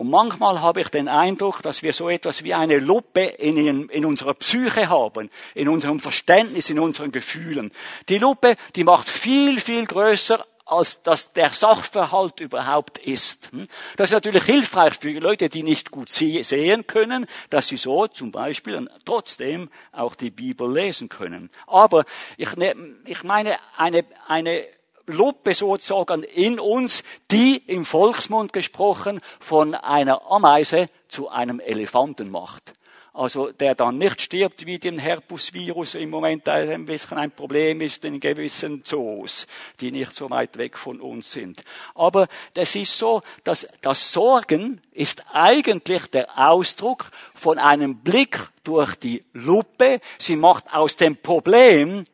[0.01, 4.03] und manchmal habe ich den Eindruck, dass wir so etwas wie eine Lupe in, in,
[4.03, 7.71] unserer Psyche haben, in unserem Verständnis, in unseren Gefühlen.
[8.09, 13.51] Die Lupe, die macht viel, viel größer als dass der Sachverhalt überhaupt ist.
[13.51, 13.67] Hm?
[13.95, 18.31] Das ist natürlich hilfreich für Leute, die nicht gut sehen können, dass sie so zum
[18.31, 21.51] Beispiel trotzdem auch die Bibel lesen können.
[21.67, 22.05] Aber
[22.37, 22.73] ich, ne,
[23.05, 24.65] ich meine eine, eine
[25.11, 32.73] Lupe sozusagen in uns, die im Volksmund gesprochen von einer Ameise zu einem Elefanten macht.
[33.13, 38.05] Also der dann nicht stirbt wie den Herpusvirus im Moment ein bisschen ein Problem ist
[38.05, 39.47] in gewissen Zoos,
[39.81, 41.61] die nicht so weit weg von uns sind.
[41.93, 48.95] Aber das ist so, dass das Sorgen ist eigentlich der Ausdruck von einem Blick durch
[48.95, 49.99] die Lupe.
[50.17, 52.05] Sie macht aus dem Problem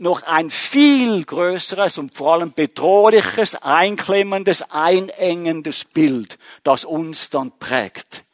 [0.00, 8.24] noch ein viel größeres und vor allem bedrohliches, einklemmendes, einengendes Bild, das uns dann prägt.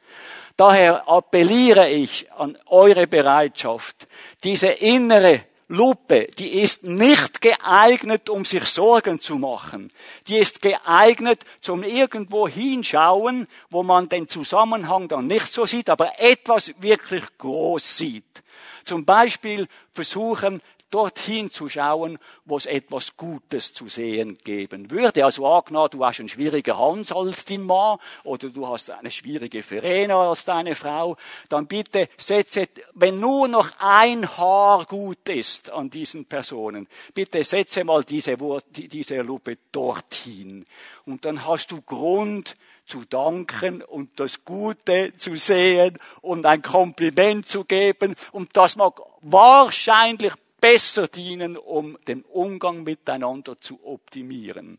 [0.56, 4.06] Daher appelliere ich an eure Bereitschaft,
[4.44, 9.90] diese innere Lupe, die ist nicht geeignet, um sich Sorgen zu machen.
[10.28, 16.20] Die ist geeignet zum irgendwo hinschauen, wo man den Zusammenhang dann nicht so sieht, aber
[16.20, 18.42] etwas wirklich groß sieht.
[18.84, 20.60] Zum Beispiel versuchen,
[20.94, 25.24] dorthin zu schauen, wo es etwas Gutes zu sehen geben würde.
[25.24, 29.64] Also angenommen, du hast einen schwierigen Hans als dein Mann oder du hast eine schwierige
[29.64, 31.16] Verena als deine Frau,
[31.48, 37.82] dann bitte setze, wenn nur noch ein Haar gut ist an diesen Personen, bitte setze
[37.82, 38.36] mal diese,
[38.70, 40.64] diese Lupe dorthin.
[41.06, 42.54] Und dann hast du Grund,
[42.86, 48.14] zu danken und das Gute zu sehen und ein Kompliment zu geben.
[48.30, 54.78] Und das mag wahrscheinlich besser dienen, um den Umgang miteinander zu optimieren.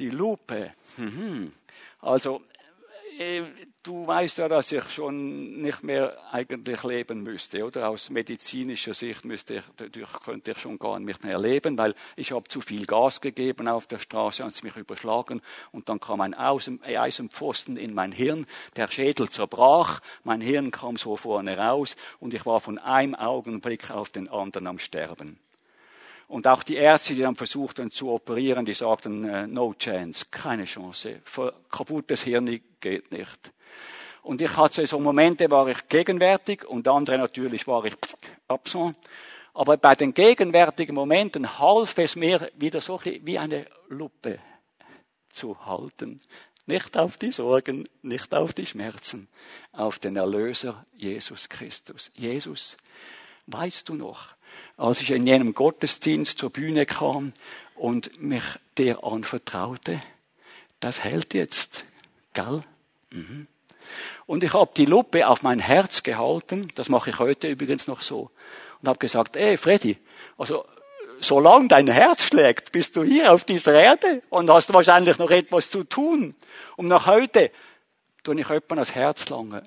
[0.00, 0.72] Die Lupe.
[0.96, 1.52] Mhm.
[2.00, 2.42] Also
[3.82, 7.88] du weißt ja, dass ich schon nicht mehr eigentlich leben müsste, oder?
[7.88, 12.32] Aus medizinischer Sicht müsste ich, dadurch könnte ich schon gar nicht mehr leben, weil ich
[12.32, 15.40] habe zu viel Gas gegeben auf der Straße, es mich überschlagen
[15.72, 21.16] und dann kam ein Eisenpfosten in mein Hirn, der Schädel zerbrach, mein Hirn kam so
[21.16, 25.40] vorne raus und ich war von einem Augenblick auf den anderen am Sterben.
[26.28, 30.66] Und auch die Ärzte, die dann versuchten zu operieren, die sagten, äh, no chance, keine
[30.66, 31.20] Chance.
[31.70, 33.52] Kaputtes Hirn geht nicht.
[34.22, 37.94] Und ich hatte so Momente, war ich gegenwärtig und andere natürlich war ich
[38.46, 38.96] absent.
[39.54, 44.38] Aber bei den gegenwärtigen Momenten half es mir wieder so wie eine Lupe
[45.32, 46.20] zu halten.
[46.66, 49.28] Nicht auf die Sorgen, nicht auf die Schmerzen,
[49.72, 52.10] auf den Erlöser Jesus Christus.
[52.14, 52.76] Jesus,
[53.46, 54.36] weißt du noch,
[54.78, 57.34] als ich in jenem Gottesdienst zur Bühne kam
[57.74, 58.44] und mich
[58.78, 60.00] der anvertraute,
[60.80, 61.84] das hält jetzt,
[62.32, 62.62] gell?
[63.10, 63.48] Mhm.
[64.26, 68.00] Und ich habe die Lupe auf mein Herz gehalten, das mache ich heute übrigens noch
[68.00, 68.30] so,
[68.80, 69.98] und habe gesagt, ey Freddy,
[70.36, 70.64] also
[71.20, 75.70] solange dein Herz schlägt, bist du hier auf dieser Erde und hast wahrscheinlich noch etwas
[75.70, 76.36] zu tun.
[76.76, 77.50] Und nach heute
[78.22, 79.64] tue ich jemandem das Herz lange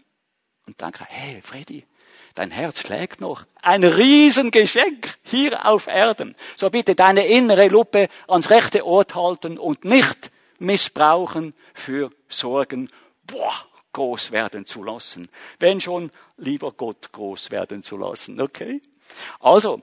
[0.66, 1.86] und denke, hey Freddy,
[2.36, 3.46] Dein Herz schlägt noch.
[3.62, 6.36] Ein Riesengeschenk hier auf Erden.
[6.56, 12.90] So bitte deine innere Lupe ans rechte Ort halten und nicht missbrauchen für Sorgen.
[13.26, 13.54] Boah,
[13.94, 15.28] groß werden zu lassen.
[15.60, 18.40] Wenn schon, lieber Gott groß werden zu lassen.
[18.40, 18.82] Okay?
[19.40, 19.82] Also,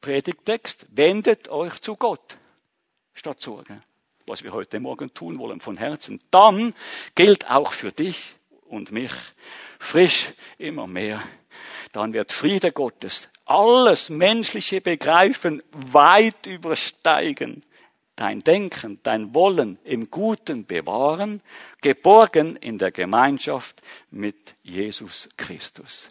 [0.00, 2.36] Predigtext, wendet euch zu Gott
[3.14, 3.80] statt Sorge.
[4.26, 6.20] Was wir heute Morgen tun wollen von Herzen.
[6.30, 6.74] Dann
[7.14, 9.12] gilt auch für dich und mich
[9.78, 11.22] frisch immer mehr.
[11.98, 17.64] Dann wird Friede Gottes alles menschliche Begreifen weit übersteigen.
[18.14, 21.42] Dein Denken, dein Wollen im Guten bewahren,
[21.80, 23.82] geborgen in der Gemeinschaft
[24.12, 26.06] mit Jesus Christus.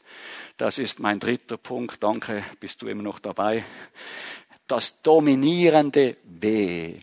[0.58, 2.04] Das ist mein dritter Punkt.
[2.04, 3.64] Danke, bist du immer noch dabei.
[4.68, 7.00] Das dominierende W.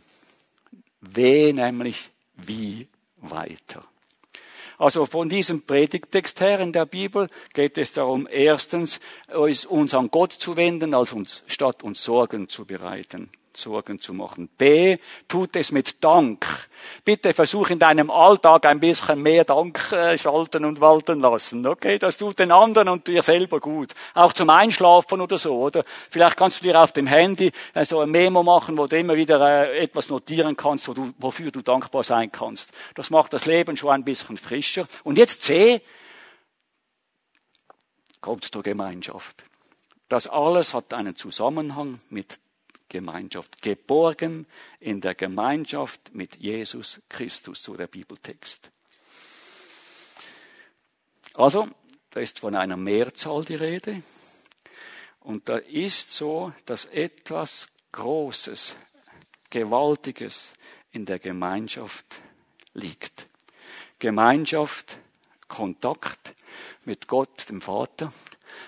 [1.01, 3.83] W nämlich wie weiter.
[4.79, 9.01] Also von diesem Predigtext her in der Bibel geht es darum, erstens
[9.69, 13.31] uns an Gott zu wenden, als uns, statt uns Sorgen zu bereiten.
[13.57, 14.49] Sorgen zu machen.
[14.59, 14.97] B,
[15.29, 16.47] tut es mit Dank.
[17.05, 21.67] Bitte versuch in deinem Alltag ein bisschen mehr Dank äh, schalten und walten lassen.
[21.67, 23.95] Okay, das tut den anderen und dir selber gut.
[24.15, 25.85] Auch zum Einschlafen oder so, oder?
[26.11, 29.15] Vielleicht kannst du dir auf dem Handy äh, so ein Memo machen, wo du immer
[29.15, 32.73] wieder äh, etwas notieren kannst, wo du, wofür du dankbar sein kannst.
[32.95, 34.85] Das macht das Leben schon ein bisschen frischer.
[35.05, 35.81] Und jetzt C,
[38.21, 39.45] kommt zur Gemeinschaft.
[40.09, 42.39] Das alles hat einen Zusammenhang mit
[42.95, 43.61] Gemeinschaft.
[43.61, 44.47] Geborgen
[44.79, 48.71] in der Gemeinschaft mit Jesus Christus, so der Bibeltext.
[51.35, 51.67] Also,
[52.11, 54.01] da ist von einer Mehrzahl die Rede.
[55.19, 58.77] Und da ist so, dass etwas Großes,
[59.51, 60.53] Gewaltiges
[60.93, 62.21] in der Gemeinschaft
[62.75, 63.27] liegt.
[63.99, 64.99] Gemeinschaft,
[65.49, 66.35] Kontakt
[66.85, 68.13] mit Gott, dem Vater,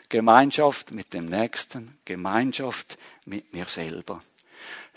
[0.09, 4.21] Gemeinschaft mit dem Nächsten, Gemeinschaft mit mir selber.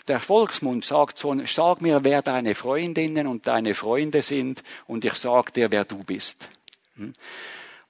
[0.08, 5.14] Der Volksmund sagt so, sag mir, wer deine Freundinnen und deine Freunde sind und ich
[5.14, 6.48] sag dir, wer du bist.
[6.96, 7.12] Hm?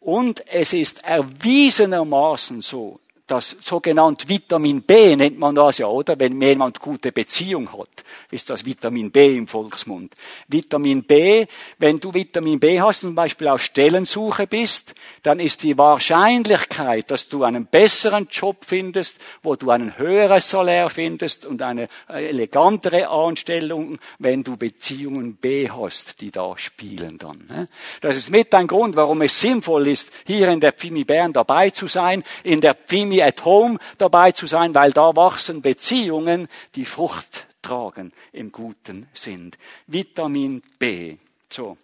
[0.00, 6.18] Und es ist erwiesenermaßen so, das sogenannte Vitamin B nennt man das ja, oder?
[6.18, 10.14] Wenn jemand gute Beziehung hat, ist das Vitamin B im Volksmund.
[10.48, 11.46] Vitamin B,
[11.78, 17.28] wenn du Vitamin B hast, zum Beispiel auf Stellensuche bist, dann ist die Wahrscheinlichkeit, dass
[17.28, 23.98] du einen besseren Job findest, wo du einen höheren Salär findest und eine elegantere Anstellung,
[24.18, 27.44] wenn du Beziehungen B hast, die da spielen dann.
[27.48, 27.66] Ne?
[28.00, 31.70] Das ist mit ein Grund, warum es sinnvoll ist, hier in der Pfimi Bern dabei
[31.70, 36.84] zu sein, in der Pfimi at Home dabei zu sein, weil da wachsen Beziehungen, die
[36.84, 39.52] Frucht tragen im guten Sinn.
[39.86, 41.16] Vitamin B.
[41.48, 41.76] So.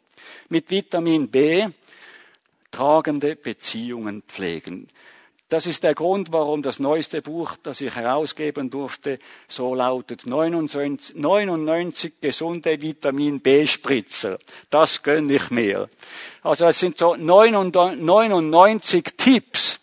[0.48, 1.66] Mit Vitamin B
[2.70, 4.88] tragende Beziehungen pflegen.
[5.48, 11.14] Das ist der Grund, warum das neueste Buch, das ich herausgeben durfte, so lautet 99,
[11.14, 14.40] 99 gesunde Vitamin B-Spritzer.
[14.70, 15.88] Das gönne ich mir.
[16.42, 19.78] Also es sind so 99 Tipps,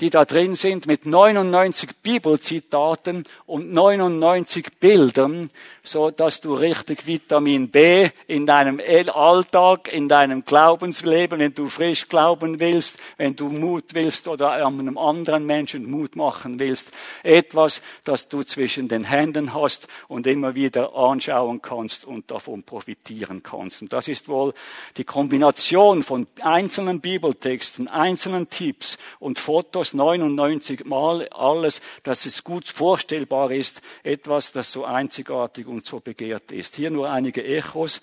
[0.00, 5.50] die da drin sind mit 99 Bibelzitaten und 99 Bildern,
[5.84, 8.80] so dass du richtig Vitamin B in deinem
[9.12, 14.96] Alltag, in deinem Glaubensleben, wenn du frisch glauben willst, wenn du Mut willst oder einem
[14.96, 16.92] anderen Menschen Mut machen willst,
[17.24, 23.42] etwas, das du zwischen den Händen hast und immer wieder anschauen kannst und davon profitieren
[23.42, 23.82] kannst.
[23.82, 24.54] Und das ist wohl
[24.96, 32.68] die Kombination von einzelnen Bibeltexten, einzelnen Tipps und Fotos 99 Mal alles, dass es gut
[32.68, 36.76] vorstellbar ist, etwas, das so einzigartig und so begehrt ist.
[36.76, 38.00] Hier nur einige Echos.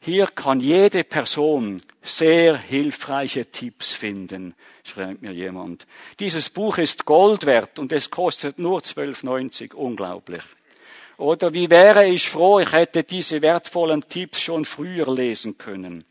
[0.00, 5.86] Hier kann jede Person sehr hilfreiche Tipps finden, schreibt mir jemand.
[6.20, 9.72] Dieses Buch ist Gold wert und es kostet nur 12,90.
[9.72, 10.42] Unglaublich.
[11.16, 16.04] Oder wie wäre ich froh, ich hätte diese wertvollen Tipps schon früher lesen können.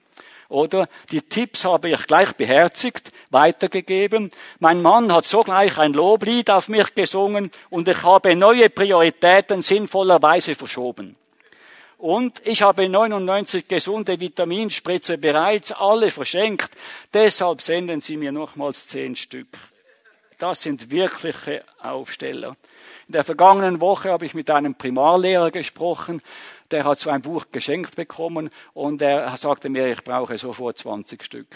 [0.49, 4.31] Oder die Tipps habe ich gleich beherzigt, weitergegeben.
[4.59, 10.55] Mein Mann hat sogleich ein Loblied auf mich gesungen und ich habe neue Prioritäten sinnvollerweise
[10.55, 11.15] verschoben.
[11.97, 16.69] Und ich habe 99 gesunde Vitaminspritze bereits alle verschenkt.
[17.13, 19.47] Deshalb senden Sie mir nochmals zehn Stück.
[20.37, 22.57] Das sind wirkliche Aufsteller.
[23.07, 26.21] In der vergangenen Woche habe ich mit einem Primarlehrer gesprochen,
[26.73, 31.23] der hat so ein Buch geschenkt bekommen und er sagte mir, ich brauche sofort 20
[31.23, 31.55] Stück.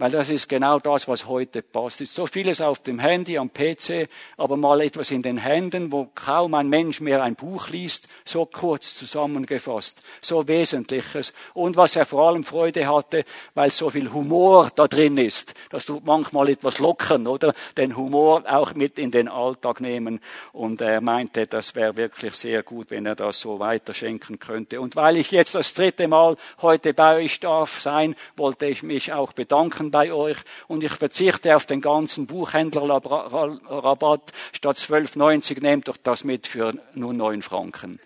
[0.00, 2.00] Weil das ist genau das, was heute passt.
[2.00, 5.90] Es ist so vieles auf dem Handy, am PC, aber mal etwas in den Händen,
[5.90, 11.32] wo kaum ein Mensch mehr ein Buch liest, so kurz zusammengefasst, so Wesentliches.
[11.52, 15.54] Und was er vor allem Freude hatte, weil so viel Humor da drin ist.
[15.70, 17.52] Das tut manchmal etwas lockern, oder?
[17.76, 20.20] Den Humor auch mit in den Alltag nehmen.
[20.52, 24.80] Und er meinte, das wäre wirklich sehr gut, wenn er das so weiterschenken könnte.
[24.80, 29.12] Und weil ich jetzt das dritte Mal heute bei euch darf sein, wollte ich mich
[29.12, 34.32] auch bedanken bei euch und ich verzichte auf den ganzen Buchhändlerrabatt.
[34.52, 37.98] Statt 12,90 nehmt doch das mit für nur 9 Franken.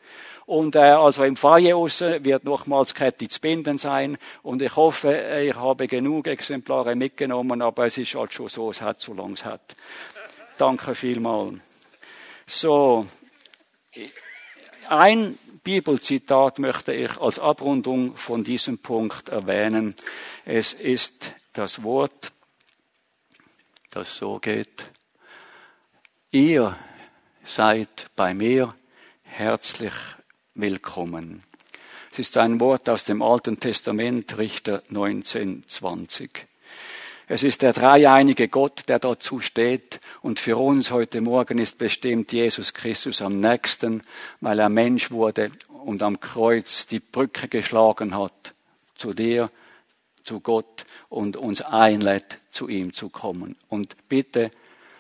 [0.47, 4.19] Und äh, also im Foyer wird nochmals Kette zu binden sein.
[4.43, 8.83] Und ich hoffe, ich habe genug Exemplare mitgenommen, aber es ist halt schon so, es
[8.83, 9.77] hat so lang es hat.
[10.59, 11.61] Danke vielmals.
[12.47, 13.07] So,
[14.89, 19.95] ein Bibelzitat möchte ich als Abrundung von diesem Punkt erwähnen.
[20.45, 22.33] Es ist das Wort,
[23.91, 24.91] das so geht.
[26.31, 26.77] Ihr
[27.45, 28.75] seid bei mir
[29.23, 29.93] herzlich
[30.55, 31.43] willkommen.
[32.11, 36.47] Es ist ein Wort aus dem Alten Testament, Richter 1920.
[37.29, 40.01] Es ist der dreieinige Gott, der dazu steht.
[40.21, 44.03] Und für uns heute Morgen ist bestimmt Jesus Christus am nächsten,
[44.41, 45.51] weil er Mensch wurde
[45.85, 48.55] und am Kreuz die Brücke geschlagen hat
[48.97, 49.51] zu dir,
[50.25, 53.57] zu Gott und uns einlädt, zu ihm zu kommen.
[53.69, 54.51] Und bitte,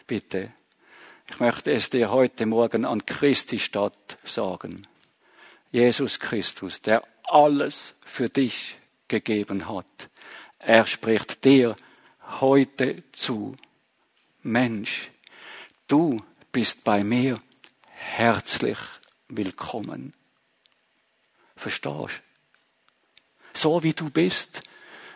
[0.06, 0.52] bitte,
[1.30, 4.86] ich möchte es dir heute Morgen an Christi Stadt sagen.
[5.70, 8.76] Jesus Christus, der alles für dich
[9.08, 9.86] gegeben hat.
[10.58, 11.74] Er spricht dir
[12.40, 13.56] heute zu.
[14.42, 15.10] Mensch,
[15.88, 17.40] du bist bei mir
[17.90, 18.78] herzlich
[19.28, 20.12] willkommen.
[21.56, 22.20] Verstehst?
[23.54, 24.62] So wie du bist,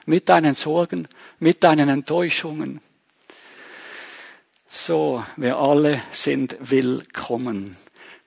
[0.07, 1.07] mit deinen Sorgen,
[1.38, 2.81] mit deinen Enttäuschungen.
[4.69, 7.77] So, wir alle sind willkommen.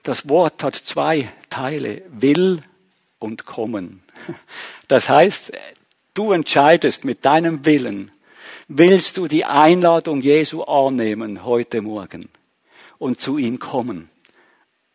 [0.02, 2.62] Das Wort hat zwei Teile, will
[3.18, 4.02] und kommen.
[4.88, 5.52] Das heißt,
[6.14, 8.10] du entscheidest mit deinem Willen,
[8.72, 12.28] Willst du die Einladung Jesu annehmen heute Morgen
[12.98, 14.08] und zu ihm kommen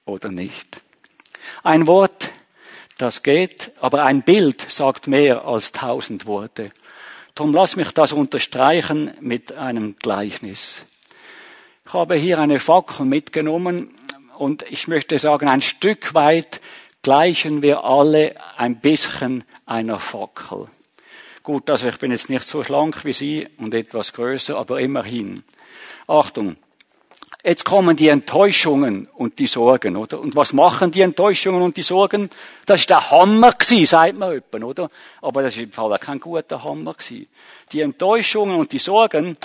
[0.06, 0.80] oder nicht?
[1.62, 2.25] Ein Wort,
[2.98, 6.72] das geht, aber ein Bild sagt mehr als tausend Worte.
[7.34, 10.84] Darum lass mich das unterstreichen mit einem Gleichnis.
[11.86, 13.92] Ich habe hier eine Fackel mitgenommen
[14.38, 16.62] und ich möchte sagen, ein Stück weit
[17.02, 20.68] gleichen wir alle ein bisschen einer Fackel.
[21.44, 25.44] Gut, also ich bin jetzt nicht so schlank wie Sie und etwas größer, aber immerhin.
[26.08, 26.56] Achtung.
[27.48, 30.20] Jetzt kommen die Enttäuschungen und die Sorgen, oder?
[30.20, 32.32] Und was machen die Enttäuschungen und die Sorgen?
[32.66, 34.88] Das ist der Hammer gewesen, sagt man öppen, oder?
[35.22, 37.28] Aber das ist im Fall kein guter Hammer gewesen.
[37.72, 39.38] Die Enttäuschungen und die Sorgen,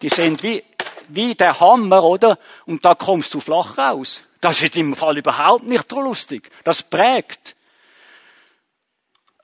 [0.00, 0.62] die sind wie,
[1.08, 2.38] wie der Hammer, oder?
[2.66, 4.22] Und da kommst du flach raus.
[4.40, 6.50] Das ist im Fall überhaupt nicht lustig.
[6.62, 7.56] Das prägt.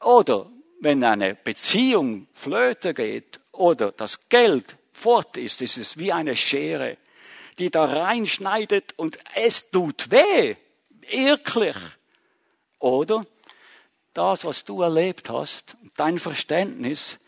[0.01, 0.47] Oder
[0.81, 6.99] wenn eine Beziehung flöte geht oder das Geld fort ist, ist es wie eine Schere,
[7.59, 10.57] die da reinschneidet und es tut weh.
[11.09, 11.77] Wirklich.
[12.79, 13.23] Oder
[14.13, 17.19] das, was du erlebt hast, dein Verständnis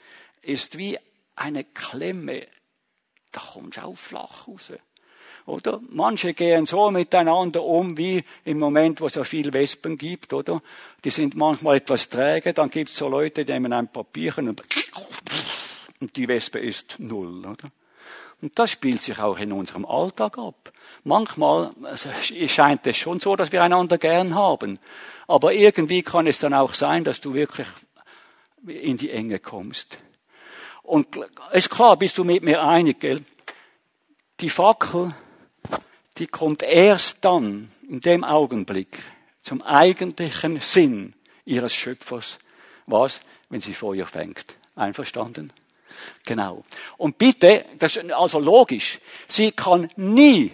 [0.42, 0.98] ist wie
[1.36, 2.46] eine Klemme.
[3.32, 4.72] Da kommst du auch flach raus.
[5.46, 5.80] Oder?
[5.88, 10.60] Manche gehen so miteinander um, wie im Moment, wo es so viel Wespen gibt, oder?
[11.04, 14.62] Die sind manchmal etwas träge, dann gibt es so Leute, die nehmen ein Papierchen und,
[16.00, 17.70] und die Wespe ist null, oder?
[18.40, 20.72] Und das spielt sich auch in unserem Alltag ab.
[21.05, 21.72] Manchmal
[22.46, 24.79] scheint es schon so, dass wir einander gern haben.
[25.27, 27.66] Aber irgendwie kann es dann auch sein, dass du wirklich
[28.66, 29.98] in die Enge kommst.
[30.83, 31.09] Und
[31.53, 33.20] ist klar, bist du mit mir einig, gell?
[34.40, 35.12] Die Fackel
[36.18, 38.98] die kommt erst dann, in dem Augenblick,
[39.42, 42.38] zum eigentlichen Sinn ihres Schöpfers.
[42.87, 43.20] Was?
[43.48, 44.57] Wenn sie Feuer fängt.
[44.74, 45.53] Einverstanden?
[46.24, 46.64] Genau.
[46.96, 50.52] Und bitte, das ist also logisch, sie kann nie,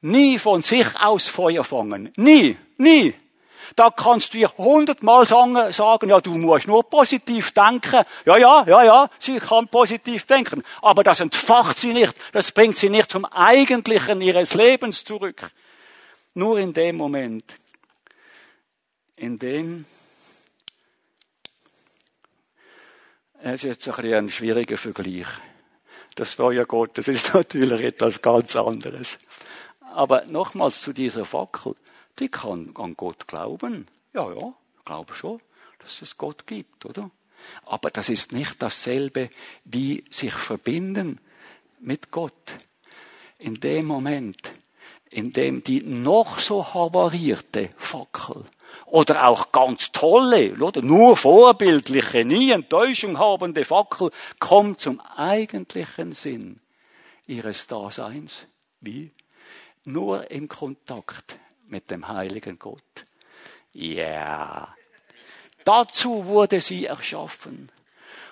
[0.00, 2.12] nie von sich aus Feuer fangen.
[2.16, 3.14] Nie, nie.
[3.76, 8.02] Da kannst du ihr hundertmal sagen, ja, du musst nur positiv denken.
[8.24, 10.62] Ja, ja, ja, ja, sie kann positiv denken.
[10.82, 12.14] Aber das entfacht sie nicht.
[12.32, 15.50] Das bringt sie nicht zum Eigentlichen ihres Lebens zurück.
[16.34, 17.44] Nur in dem Moment,
[19.16, 19.84] in dem,
[23.42, 25.26] es ist jetzt ein, bisschen ein schwieriger Vergleich.
[26.14, 29.18] Das Feuer Gottes ist natürlich etwas ganz anderes.
[29.94, 31.74] Aber nochmals zu dieser Fackel
[32.18, 33.86] die kann an Gott glauben.
[34.12, 34.52] Ja, ja,
[34.84, 35.40] glaube schon,
[35.78, 37.10] dass es Gott gibt, oder?
[37.64, 39.30] Aber das ist nicht dasselbe
[39.64, 41.20] wie sich verbinden
[41.78, 42.32] mit Gott.
[43.38, 44.50] In dem Moment,
[45.10, 48.44] in dem die noch so havarierte Fackel
[48.86, 56.56] oder auch ganz tolle, oder nur vorbildliche, nie Enttäuschung habende Fackel kommt zum eigentlichen Sinn
[57.26, 58.46] ihres Daseins.
[58.80, 59.12] Wie?
[59.84, 63.06] Nur im Kontakt mit dem heiligen Gott.
[63.72, 63.94] Ja.
[63.94, 64.74] Yeah.
[65.64, 67.70] Dazu wurde sie erschaffen.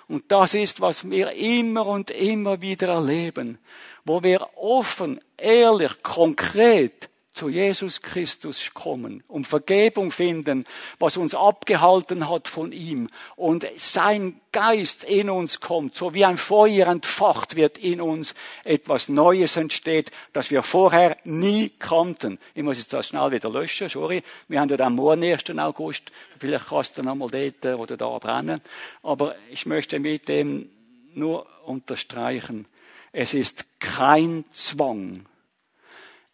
[0.07, 3.59] Und das ist, was wir immer und immer wieder erleben,
[4.05, 10.65] wo wir offen, ehrlich, konkret zu Jesus Christus kommen, um Vergebung finden,
[10.99, 16.37] was uns abgehalten hat von ihm und sein Geist in uns kommt, so wie ein
[16.37, 18.33] Feuer entfacht wird in uns,
[18.63, 22.39] etwas Neues entsteht, das wir vorher nie kannten.
[22.55, 24.23] Ich muss jetzt das schnell wieder löschen, sorry.
[24.47, 25.57] Wir haben ja am morgen 1.
[25.57, 28.59] August, vielleicht kannst du noch mal dort oder da brennen,
[29.03, 30.69] aber ich möchte mit dem
[31.13, 32.65] nur unterstreichen,
[33.11, 35.25] es ist kein Zwang,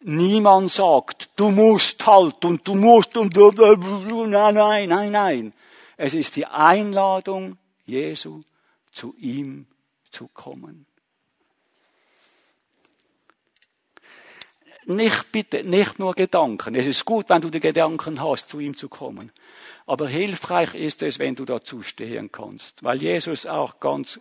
[0.06, 5.50] Niemand sagt, du musst halt und du musst und nein, nein, nein, nein.
[5.96, 8.42] Es ist die Einladung Jesu,
[8.92, 9.66] zu ihm
[10.10, 10.84] zu kommen.
[14.84, 16.74] Nicht bitte, nicht nur Gedanken.
[16.74, 19.32] Es ist gut, wenn du die Gedanken hast, zu ihm zu kommen.
[19.86, 22.82] Aber hilfreich ist es, wenn du dazu stehen kannst.
[22.84, 24.20] Weil Jesus auch ganz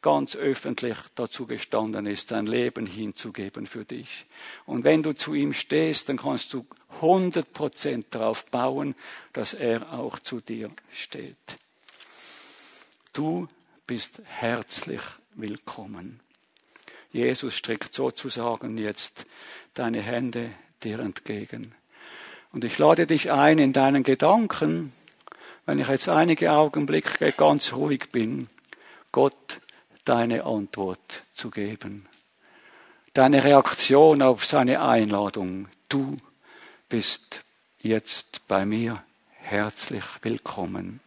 [0.00, 4.26] ganz öffentlich dazu gestanden ist, sein Leben hinzugeben für dich.
[4.66, 8.94] Und wenn du zu ihm stehst, dann kannst du 100 Prozent darauf bauen,
[9.32, 11.36] dass er auch zu dir steht.
[13.12, 13.48] Du
[13.86, 15.00] bist herzlich
[15.34, 16.20] willkommen.
[17.10, 19.26] Jesus streckt sozusagen jetzt
[19.74, 20.50] deine Hände
[20.82, 21.74] dir entgegen.
[22.52, 24.92] Und ich lade dich ein in deinen Gedanken,
[25.66, 28.48] wenn ich jetzt einige Augenblicke ganz ruhig bin,
[29.12, 29.60] Gott
[30.08, 32.06] deine Antwort zu geben.
[33.12, 35.68] Deine Reaktion auf seine Einladung.
[35.88, 36.16] Du
[36.88, 37.44] bist
[37.80, 39.02] jetzt bei mir
[39.40, 41.00] herzlich willkommen.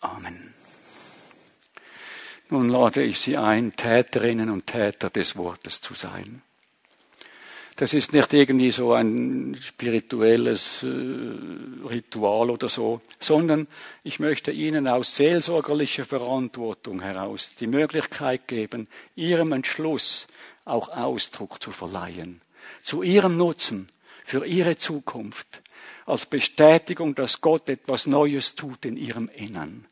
[0.00, 0.54] Amen.
[2.48, 6.42] Nun lade ich Sie ein, Täterinnen und Täter des Wortes zu sein.
[7.76, 10.86] Das ist nicht irgendwie so ein spirituelles äh,
[11.88, 13.68] Ritual oder so, sondern
[14.02, 18.86] ich möchte Ihnen aus seelsorgerlicher Verantwortung heraus die Möglichkeit geben,
[19.16, 20.26] Ihrem Entschluss
[20.66, 22.42] auch Ausdruck zu verleihen,
[22.82, 23.88] zu Ihrem Nutzen,
[24.24, 25.62] für Ihre Zukunft,
[26.06, 29.86] als Bestätigung, dass Gott etwas Neues tut in Ihrem Innern.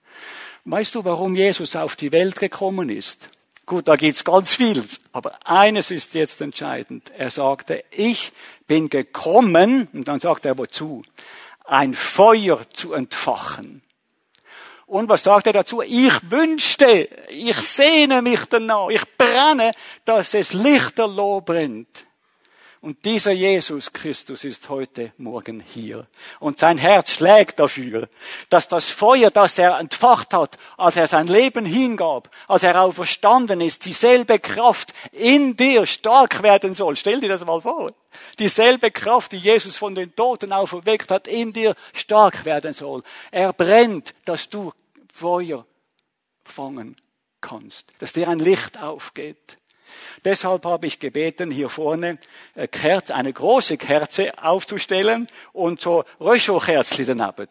[0.65, 3.31] Weißt du, warum Jesus auf die Welt gekommen ist?
[3.65, 4.83] Gut, da gibt's ganz viel,
[5.13, 7.11] aber eines ist jetzt entscheidend.
[7.17, 8.33] Er sagte, ich
[8.67, 11.03] bin gekommen, und dann sagt er wozu,
[11.65, 13.83] ein Feuer zu entfachen.
[14.87, 15.83] Und was sagt er dazu?
[15.83, 19.73] Ich wünschte, ich sehne mich danach, ich brenne,
[20.07, 22.07] dass es lichterloh brennt.
[22.81, 26.07] Und dieser Jesus Christus ist heute Morgen hier.
[26.39, 28.09] Und sein Herz schlägt dafür,
[28.51, 33.61] dass das Feuer, das er entfacht hat, als er sein Leben hingab, als er auferstanden
[33.61, 36.95] ist, dieselbe Kraft in dir stark werden soll.
[36.95, 37.93] Stell dir das mal vor.
[38.39, 43.03] Dieselbe Kraft, die Jesus von den Toten auferweckt hat, in dir stark werden soll.
[43.33, 44.73] Er brennt, dass du
[45.13, 45.67] Feuer
[46.45, 46.95] fangen
[47.41, 49.59] kannst, dass dir ein Licht aufgeht.
[50.25, 52.19] Deshalb habe ich gebeten, hier vorne
[52.55, 57.49] eine große Kerze aufzustellen und so Röschokerzchen daneben.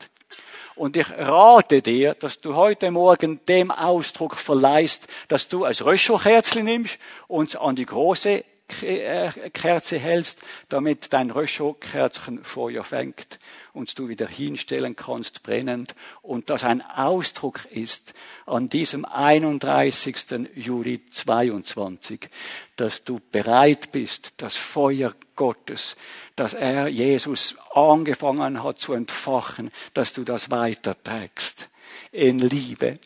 [0.76, 6.66] Und ich rate dir, dass du heute Morgen dem Ausdruck verleihst, dass du als Röschokerzchen
[6.66, 13.40] nimmst und an die große Kerze hältst, damit dein Röschokerzchen Feuer fängt
[13.74, 18.14] und du wieder hinstellen kannst, brennend, und das ein Ausdruck ist
[18.46, 20.50] an diesem 31.
[20.56, 22.30] Juli 22,
[22.76, 25.96] dass du bereit bist, das Feuer Gottes,
[26.36, 31.70] das er Jesus angefangen hat zu entfachen, dass du das weiterträgst.
[32.12, 33.00] In Liebe,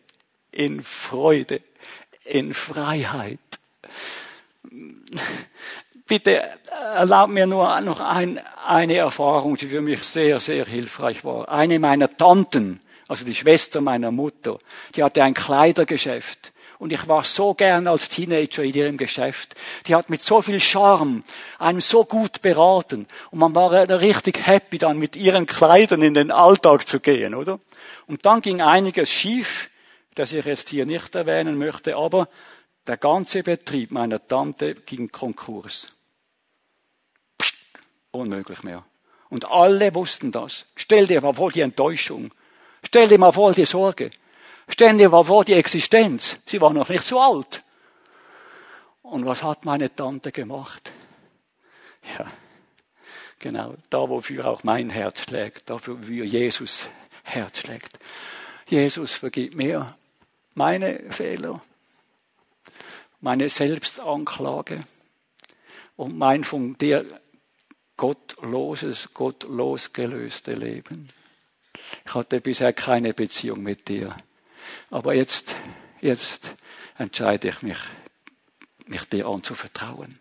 [0.52, 1.62] in Freude,
[2.26, 3.40] in Freiheit
[6.08, 6.42] bitte
[6.96, 11.50] erlaub mir nur noch ein, eine Erfahrung, die für mich sehr, sehr hilfreich war.
[11.50, 14.58] Eine meiner Tanten, also die Schwester meiner Mutter,
[14.96, 16.52] die hatte ein Kleidergeschäft
[16.82, 19.54] Und ich war so gern als Teenager in ihrem Geschäft.
[19.86, 21.24] Die hat mit so viel Charme
[21.60, 23.06] einem so gut beraten.
[23.30, 27.60] Und man war richtig happy, dann mit ihren Kleidern in den Alltag zu gehen, oder?
[28.08, 29.70] Und dann ging einiges schief,
[30.16, 32.28] das ich jetzt hier nicht erwähnen möchte, aber
[32.88, 35.88] der ganze Betrieb meiner Tante ging Konkurs.
[38.12, 38.84] Unmöglich mehr.
[39.30, 40.66] Und alle wussten das.
[40.76, 42.34] Stell dir mal vor die Enttäuschung.
[42.84, 44.12] Stell dir mal vor die Sorge.
[44.68, 46.38] Stell dir mal vor die Existenz.
[46.46, 47.64] Sie war noch nicht so alt.
[49.02, 50.92] Und was hat meine Tante gemacht?
[52.18, 52.26] Ja,
[53.40, 56.90] genau, da wofür auch mein Herz schlägt, dafür, wofür Jesus
[57.24, 58.00] Herz schlägt.
[58.68, 59.96] Jesus, vergib mir
[60.56, 61.62] meine Fehler,
[63.22, 64.84] meine Selbstanklage
[65.96, 67.06] und mein von dir
[67.98, 71.08] gottloses, gottlos gelöste Leben.
[72.06, 74.16] Ich hatte bisher keine Beziehung mit dir.
[74.90, 75.56] Aber jetzt,
[76.02, 76.56] jetzt
[76.98, 77.78] entscheide ich mich,
[78.88, 80.18] mich dir anzuvertrauen.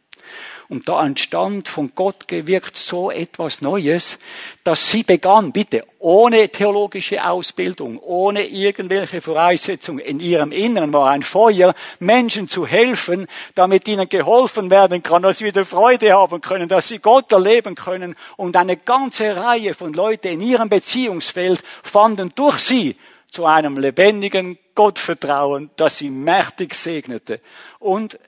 [0.70, 4.20] Und da entstand von Gott gewirkt so etwas Neues,
[4.62, 9.98] dass sie begann, bitte, ohne theologische Ausbildung, ohne irgendwelche Voraussetzungen.
[9.98, 15.38] In ihrem Inneren war ein Feuer, Menschen zu helfen, damit ihnen geholfen werden kann, dass
[15.38, 18.14] sie wieder Freude haben können, dass sie Gott erleben können.
[18.36, 22.96] Und eine ganze Reihe von Leuten in ihrem Beziehungsfeld fanden durch sie
[23.32, 27.40] zu einem lebendigen Gottvertrauen, das sie mächtig segnete.
[27.80, 28.20] Und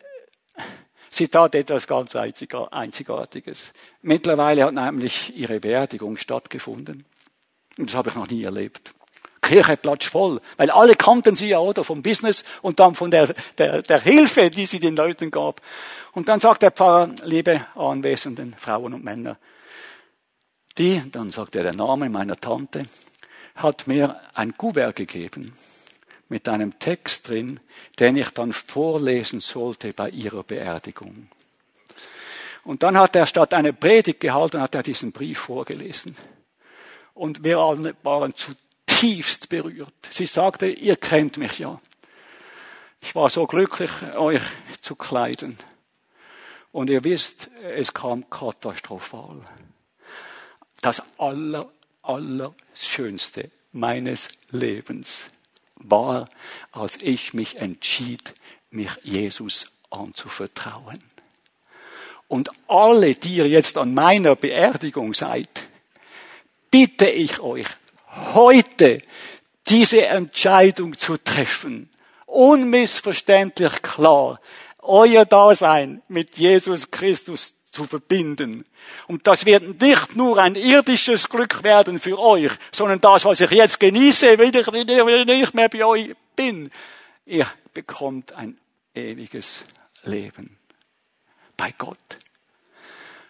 [1.15, 3.75] Sie tat etwas ganz Einzigartiges.
[4.01, 7.05] Mittlerweile hat nämlich ihre Beerdigung stattgefunden.
[7.77, 8.95] Und das habe ich noch nie erlebt.
[9.43, 13.35] Kirche platsch voll, weil alle kannten sie ja, oder, vom Business und dann von der,
[13.59, 15.61] der, der Hilfe, die sie den Leuten gab.
[16.13, 19.37] Und dann sagt der Pfarrer, liebe anwesenden Frauen und Männer,
[20.79, 22.85] die, dann sagt er der Name meiner Tante,
[23.57, 25.53] hat mir ein Kuvert gegeben
[26.33, 27.61] mit einem Text drin,
[27.99, 31.29] den ich dann vorlesen sollte bei ihrer Beerdigung.
[32.65, 36.17] Und dann hat er statt eine Predigt gehalten, hat er diesen Brief vorgelesen.
[37.13, 39.93] Und wir alle waren zutiefst berührt.
[40.09, 41.79] Sie sagte, ihr kennt mich ja.
[43.03, 44.41] Ich war so glücklich, euch
[44.81, 45.59] zu kleiden.
[46.71, 49.43] Und ihr wisst, es kam katastrophal.
[50.81, 51.71] Das aller,
[52.01, 55.25] allerschönste meines Lebens
[55.85, 56.29] war,
[56.73, 58.35] als ich mich entschied,
[58.71, 61.03] mich Jesus anzuvertrauen.
[62.29, 65.69] Und alle, die ihr jetzt an meiner Beerdigung seid,
[66.71, 67.67] bitte ich euch,
[68.33, 69.03] heute
[69.69, 71.91] diese Entscheidung zu treffen.
[72.27, 74.41] Unmissverständlich klar,
[74.79, 78.65] euer Dasein mit Jesus Christus zu verbinden.
[79.09, 83.51] Und das wird nicht nur ein irdisches Glück werden für euch, sondern das, was ich
[83.51, 86.71] jetzt genieße, wenn ich nicht mehr bei euch bin.
[87.25, 88.59] Ihr bekommt ein
[88.95, 89.65] ewiges
[90.05, 90.59] Leben
[91.57, 91.99] bei Gott.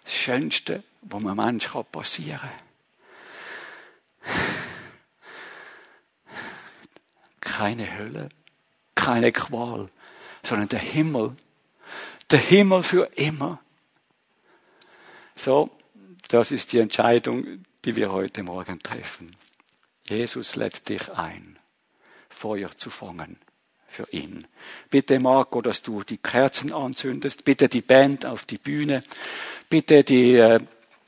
[0.05, 2.51] Das Schönste, was einem Mensch passieren kann.
[7.41, 8.29] Keine Hölle,
[8.95, 9.89] keine Qual,
[10.43, 11.37] sondern der Himmel.
[12.31, 13.61] Der Himmel für immer.
[15.37, 15.71] So,
[16.29, 19.37] das ist die Entscheidung, die wir heute Morgen treffen.
[20.09, 21.57] Jesus lädt dich ein,
[22.29, 23.39] Feuer zu fangen
[23.87, 24.47] für ihn.
[24.91, 27.45] Bitte Marco, dass du die Kerzen anzündest.
[27.45, 29.03] Bitte die Band auf die Bühne.
[29.69, 30.59] Bitte die äh,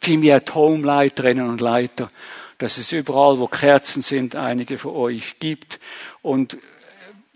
[0.00, 2.10] Team at Home Leiterinnen und Leiter,
[2.58, 5.80] dass es überall, wo Kerzen sind, einige für euch gibt.
[6.20, 6.58] Und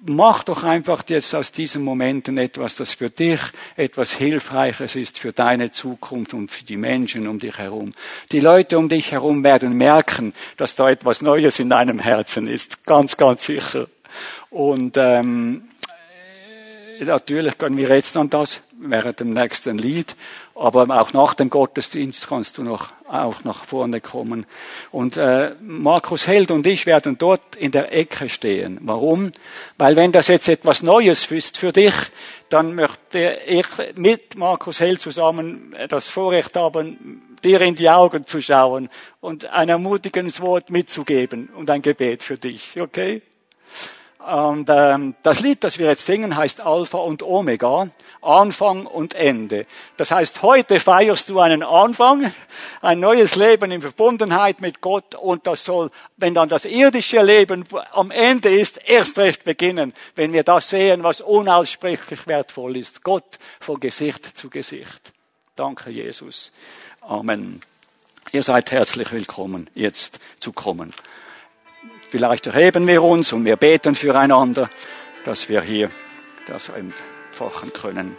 [0.06, 3.40] mach doch einfach jetzt aus diesen Momenten etwas, das für dich
[3.76, 7.92] etwas Hilfreiches ist für deine Zukunft und für die Menschen um dich herum.
[8.30, 12.84] Die Leute um dich herum werden merken, dass da etwas Neues in deinem Herzen ist.
[12.84, 13.88] Ganz, ganz sicher.
[14.50, 15.68] Und ähm,
[17.00, 20.14] natürlich können wir jetzt an das während dem nächsten Lied
[20.58, 24.44] aber auch nach dem Gottesdienst kannst du noch auch nach vorne kommen.
[24.90, 28.78] Und äh, Markus Held und ich werden dort in der Ecke stehen.
[28.82, 29.32] Warum?
[29.78, 31.94] Weil wenn das jetzt etwas Neues ist für dich,
[32.48, 38.40] dann möchte ich mit Markus Held zusammen das Vorrecht haben, dir in die Augen zu
[38.40, 38.88] schauen
[39.20, 42.80] und ein ermutigendes Wort mitzugeben und ein Gebet für dich.
[42.80, 43.22] Okay?
[44.28, 47.88] Und ähm, das Lied, das wir jetzt singen, heißt Alpha und Omega,
[48.20, 49.64] Anfang und Ende.
[49.96, 52.30] Das heißt, heute feierst du einen Anfang,
[52.82, 57.64] ein neues Leben in Verbundenheit mit Gott und das soll, wenn dann das irdische Leben
[57.92, 63.02] am Ende ist, erst recht beginnen, wenn wir das sehen, was unaussprechlich wertvoll ist.
[63.02, 65.14] Gott von Gesicht zu Gesicht.
[65.56, 66.52] Danke, Jesus.
[67.00, 67.62] Amen.
[68.32, 70.92] Ihr seid herzlich willkommen, jetzt zu kommen.
[72.08, 74.70] Vielleicht erheben wir uns und wir beten füreinander,
[75.24, 75.90] dass wir hier
[76.46, 78.16] das entfachen können.